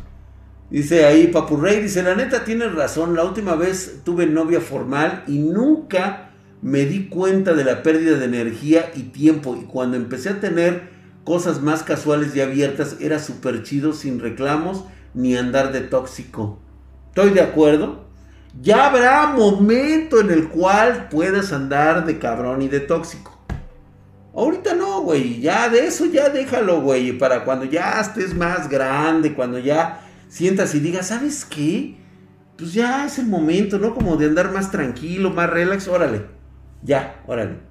[0.69, 5.39] Dice ahí Papurrey, dice, la neta tienes razón, la última vez tuve novia formal y
[5.39, 6.31] nunca
[6.61, 9.57] me di cuenta de la pérdida de energía y tiempo.
[9.59, 10.89] Y cuando empecé a tener
[11.29, 16.57] cosas más casuales y abiertas, era súper chido, sin reclamos, ni andar de tóxico.
[17.09, 18.07] ¿Estoy de acuerdo?
[18.59, 23.37] Ya habrá momento en el cual puedas andar de cabrón y de tóxico.
[24.33, 29.35] Ahorita no, güey, ya de eso ya déjalo, güey, para cuando ya estés más grande,
[29.35, 31.95] cuando ya sientas y digas, ¿sabes qué?
[32.57, 33.93] Pues ya es el momento, ¿no?
[33.93, 36.25] Como de andar más tranquilo, más relax, órale.
[36.81, 37.68] Ya, órale.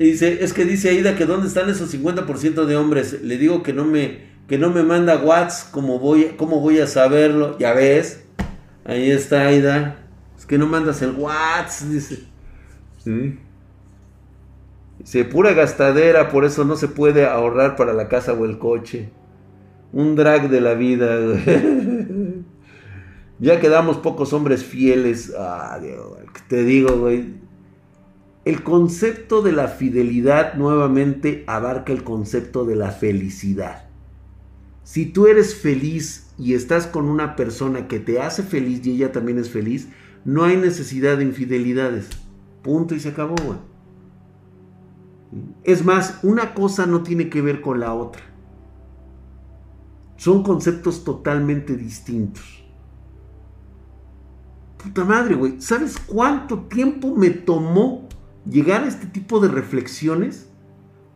[0.00, 3.20] Y dice, es que dice Aida que dónde están esos 50% de hombres.
[3.22, 6.86] Le digo que no me, que no me manda WhatsApp, ¿cómo voy, ¿cómo voy a
[6.86, 7.58] saberlo?
[7.58, 8.24] Ya ves,
[8.86, 9.98] ahí está Aida.
[10.38, 12.24] Es que no mandas el WhatsApp, dice.
[15.00, 19.10] Dice, pura gastadera, por eso no se puede ahorrar para la casa o el coche.
[19.92, 21.18] Un drag de la vida,
[23.38, 25.34] Ya quedamos pocos hombres fieles.
[25.38, 25.78] Ah,
[26.48, 27.49] te digo, güey.
[28.50, 33.84] El concepto de la fidelidad nuevamente abarca el concepto de la felicidad.
[34.82, 39.12] Si tú eres feliz y estás con una persona que te hace feliz y ella
[39.12, 39.88] también es feliz,
[40.24, 42.08] no hay necesidad de infidelidades.
[42.62, 43.58] Punto y se acabó, güey.
[45.62, 48.22] Es más, una cosa no tiene que ver con la otra.
[50.16, 52.64] Son conceptos totalmente distintos.
[54.82, 55.60] Puta madre, güey.
[55.60, 58.09] ¿Sabes cuánto tiempo me tomó
[58.48, 60.48] llegar a este tipo de reflexiones?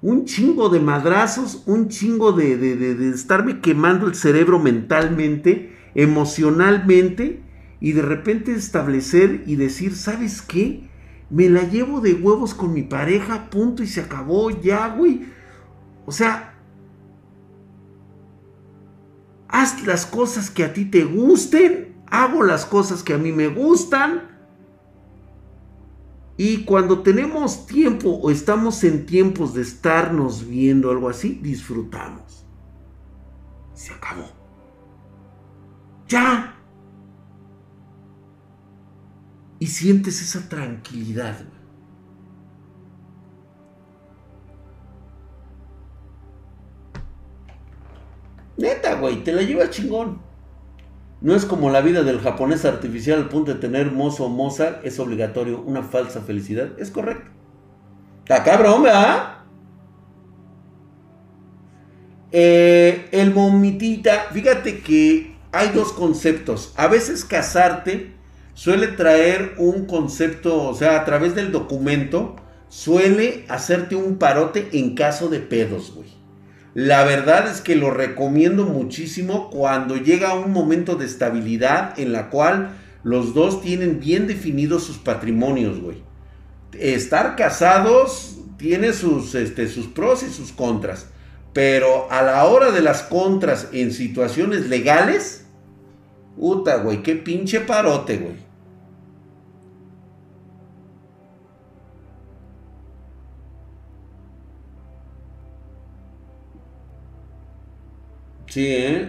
[0.02, 7.42] Un chingo de madrazos, un chingo de, de, estarme quemando el cerebro mentalmente, emocionalmente,
[7.80, 10.88] y de repente establecer y decir, ¿sabes qué?
[11.30, 15.26] Me la llevo de huevos con mi pareja, punto, y se acabó ya, güey.
[16.06, 16.54] O sea,
[19.48, 23.48] haz las cosas que a ti te gusten, hago las cosas que a mí me
[23.48, 24.33] gustan
[26.36, 32.44] y cuando tenemos tiempo o estamos en tiempos de estarnos viendo algo así, disfrutamos.
[33.72, 34.26] Se acabó.
[36.08, 36.56] Ya.
[39.60, 41.44] Y sientes esa tranquilidad.
[48.56, 50.33] Neta, güey, te la lleva chingón.
[51.24, 54.80] No es como la vida del japonés artificial al punto de tener mozo o moza,
[54.82, 56.78] es obligatorio, una falsa felicidad.
[56.78, 57.30] Es correcto.
[58.18, 59.38] Está cabrón, ¿verdad?
[62.30, 66.74] Eh, el momitita, fíjate que hay dos conceptos.
[66.76, 68.12] A veces casarte
[68.52, 72.36] suele traer un concepto, o sea, a través del documento,
[72.68, 76.13] suele hacerte un parote en caso de pedos, güey.
[76.74, 82.30] La verdad es que lo recomiendo muchísimo cuando llega un momento de estabilidad en la
[82.30, 82.70] cual
[83.04, 86.02] los dos tienen bien definidos sus patrimonios, güey.
[86.72, 91.06] Estar casados tiene sus, este, sus pros y sus contras.
[91.52, 95.46] Pero a la hora de las contras en situaciones legales,
[96.36, 98.34] puta, güey, qué pinche parote, güey.
[108.54, 109.08] Sí, ¿eh?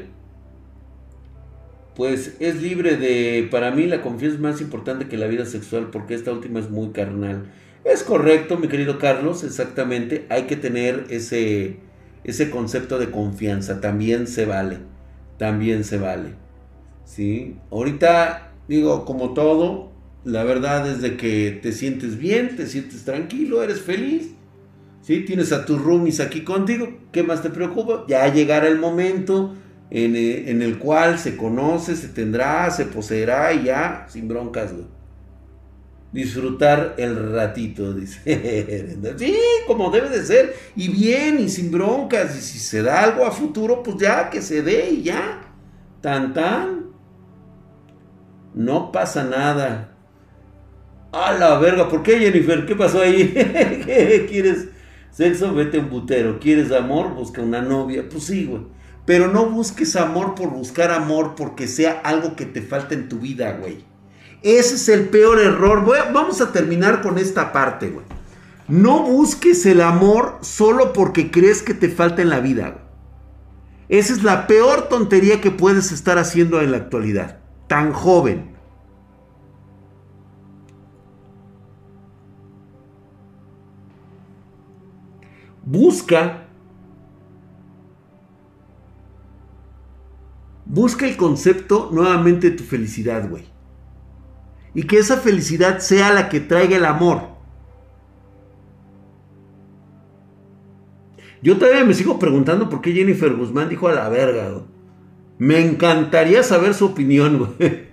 [1.96, 5.92] Pues es libre de, para mí la confianza es más importante que la vida sexual
[5.92, 7.46] porque esta última es muy carnal.
[7.84, 10.26] Es correcto, mi querido Carlos, exactamente.
[10.30, 11.78] Hay que tener ese,
[12.24, 13.82] ese concepto de confianza.
[13.82, 14.80] También se vale.
[15.38, 16.30] También se vale.
[17.04, 17.58] ¿Sí?
[17.70, 19.92] Ahorita, digo, como todo,
[20.24, 24.32] la verdad es de que te sientes bien, te sientes tranquilo, eres feliz.
[25.06, 25.22] ¿Sí?
[25.22, 28.06] Tienes a tus roomies aquí contigo, ¿qué más te preocupa?
[28.08, 29.54] Ya llegará el momento
[29.92, 34.72] en, eh, el cual se conoce, se tendrá, se poseerá y ya, sin broncas,
[36.12, 39.14] Disfrutar el ratito, dice.
[39.18, 39.36] sí,
[39.68, 40.56] como debe de ser.
[40.74, 42.38] Y bien, y sin broncas.
[42.38, 45.42] Y si se da algo a futuro, pues ya que se dé y ya.
[46.00, 46.86] Tan tan.
[48.54, 49.94] No pasa nada.
[51.12, 52.66] A la verga, ¿por qué Jennifer?
[52.66, 53.34] ¿Qué pasó ahí?
[53.34, 54.70] ¿Qué quieres?
[55.16, 56.40] Sexo, vete un butero.
[56.42, 57.14] ¿Quieres amor?
[57.14, 58.10] Busca una novia.
[58.10, 58.64] Pues sí, güey.
[59.06, 63.20] Pero no busques amor por buscar amor porque sea algo que te falta en tu
[63.20, 63.86] vida, güey.
[64.42, 65.86] Ese es el peor error.
[66.14, 68.06] vamos a terminar con esta parte, güey.
[68.68, 72.72] No busques el amor solo porque crees que te falta en la vida.
[72.72, 74.00] Güey.
[74.00, 77.38] Esa es la peor tontería que puedes estar haciendo en la actualidad.
[77.68, 78.55] Tan joven.
[85.66, 86.46] Busca,
[90.66, 93.46] busca el concepto nuevamente de tu felicidad, güey.
[94.76, 97.36] Y que esa felicidad sea la que traiga el amor.
[101.42, 104.64] Yo todavía me sigo preguntando por qué Jennifer Guzmán dijo a la verga.
[105.38, 107.85] Me encantaría saber su opinión, güey.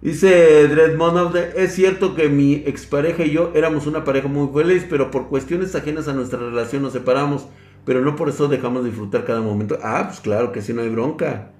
[0.00, 5.10] Dice Dreadmonov, es cierto que mi expareja y yo éramos una pareja muy feliz, pero
[5.10, 7.48] por cuestiones ajenas a nuestra relación nos separamos,
[7.84, 9.76] pero no por eso dejamos de disfrutar cada momento.
[9.82, 11.50] Ah, pues claro que sí, no hay bronca.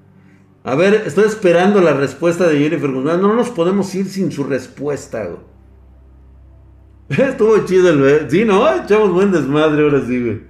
[0.62, 3.20] A ver, estoy esperando la respuesta de Jennifer Guzmán.
[3.20, 5.28] No nos podemos ir sin su respuesta.
[7.08, 8.30] Estuvo chido el...
[8.30, 8.70] Sí, ¿no?
[8.72, 10.42] Echamos buen desmadre ahora sí, güey.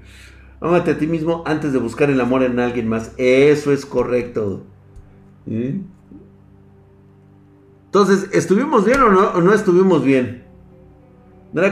[0.61, 3.13] Ámate a ti mismo antes de buscar el amor en alguien más.
[3.17, 4.67] Eso es correcto.
[5.47, 5.85] ¿Sí?
[8.01, 10.45] Entonces, ¿estuvimos bien o no, no estuvimos bien?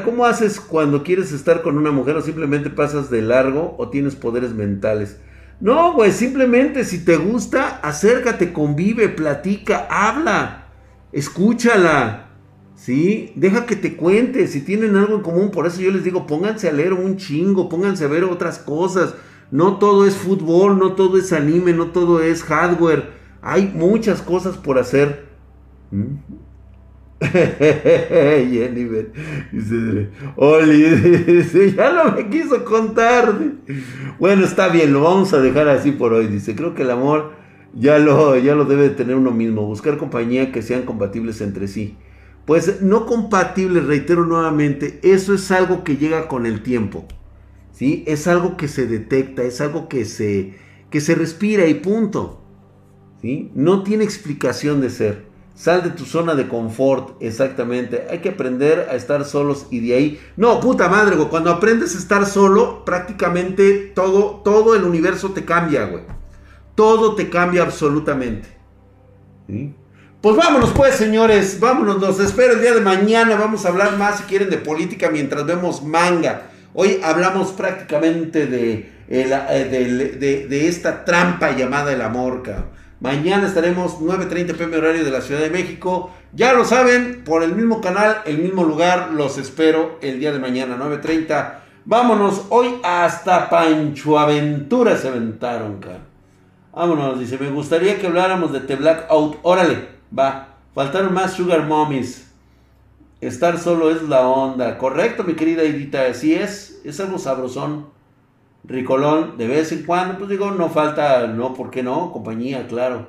[0.04, 4.16] ¿Cómo haces cuando quieres estar con una mujer o simplemente pasas de largo o tienes
[4.16, 5.20] poderes mentales?
[5.60, 10.66] No, güey, simplemente si te gusta, acércate, convive, platica, habla,
[11.12, 12.30] escúchala.
[12.74, 13.32] ¿Sí?
[13.36, 16.68] Deja que te cuente, si tienen algo en común, por eso yo les digo, pónganse
[16.68, 19.14] a leer un chingo, pónganse a ver otras cosas.
[19.52, 23.12] No todo es fútbol, no todo es anime, no todo es hardware.
[23.42, 25.25] Hay muchas cosas por hacer.
[27.20, 29.10] Jennifer
[29.50, 33.38] dice, Oli, ya no me quiso contar.
[34.18, 36.26] Bueno, está bien, lo vamos a dejar así por hoy.
[36.26, 37.32] Dice, creo que el amor
[37.74, 39.66] ya lo, ya lo debe tener uno mismo.
[39.66, 41.96] Buscar compañía que sean compatibles entre sí.
[42.44, 47.04] Pues no compatibles, reitero nuevamente, eso es algo que llega con el tiempo.
[47.72, 48.04] ¿sí?
[48.06, 50.54] Es algo que se detecta, es algo que se,
[50.90, 52.40] que se respira y punto.
[53.20, 53.50] ¿sí?
[53.54, 55.25] No tiene explicación de ser.
[55.56, 58.06] Sal de tu zona de confort, exactamente.
[58.10, 60.20] Hay que aprender a estar solos y de ahí.
[60.36, 61.28] No, puta madre, güey.
[61.28, 66.04] Cuando aprendes a estar solo, prácticamente todo, todo el universo te cambia, güey.
[66.74, 68.48] Todo te cambia absolutamente.
[70.20, 74.18] Pues vámonos pues, señores, vámonos, los espero el día de mañana, vamos a hablar más
[74.18, 76.50] si quieren de política mientras vemos manga.
[76.74, 82.42] Hoy hablamos prácticamente de, eh, de, esta trampa llamada el amor,
[83.00, 86.10] Mañana estaremos 9.30 pm horario de la Ciudad de México.
[86.32, 90.38] Ya lo saben, por el mismo canal, el mismo lugar, los espero el día de
[90.38, 91.58] mañana, 9.30.
[91.84, 96.00] Vámonos hoy hasta Pancho Aventura se aventaron, cara.
[96.72, 99.38] Vámonos, dice, me gustaría que habláramos de The Blackout.
[99.42, 99.88] Órale.
[100.18, 102.30] Va, faltaron más Sugar Mommies.
[103.20, 104.78] Estar solo es la onda.
[104.78, 106.06] Correcto, mi querida Edita.
[106.06, 107.86] Así es, es algo sabrosón.
[108.66, 112.12] Ricolón, de vez en cuando, pues digo, no falta, no, ¿por qué no?
[112.12, 113.08] Compañía, claro.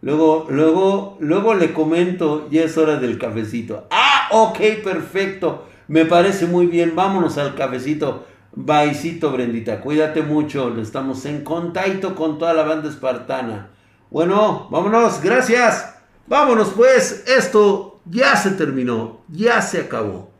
[0.00, 3.88] Luego, luego, luego le comento, ya es hora del cafecito.
[3.90, 5.64] Ah, ok, perfecto.
[5.88, 6.94] Me parece muy bien.
[6.94, 8.24] Vámonos al cafecito.
[8.52, 9.80] Baicito, Brendita.
[9.80, 10.76] Cuídate mucho.
[10.78, 13.70] Estamos en contacto con toda la banda espartana.
[14.10, 15.20] Bueno, vámonos.
[15.20, 15.96] Gracias.
[16.28, 20.30] Vámonos pues, esto ya se terminó, ya se acabó.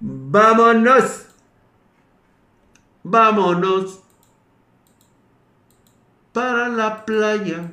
[0.00, 1.26] Vámonos.
[3.02, 4.00] Vámonos
[6.32, 7.72] para la playa.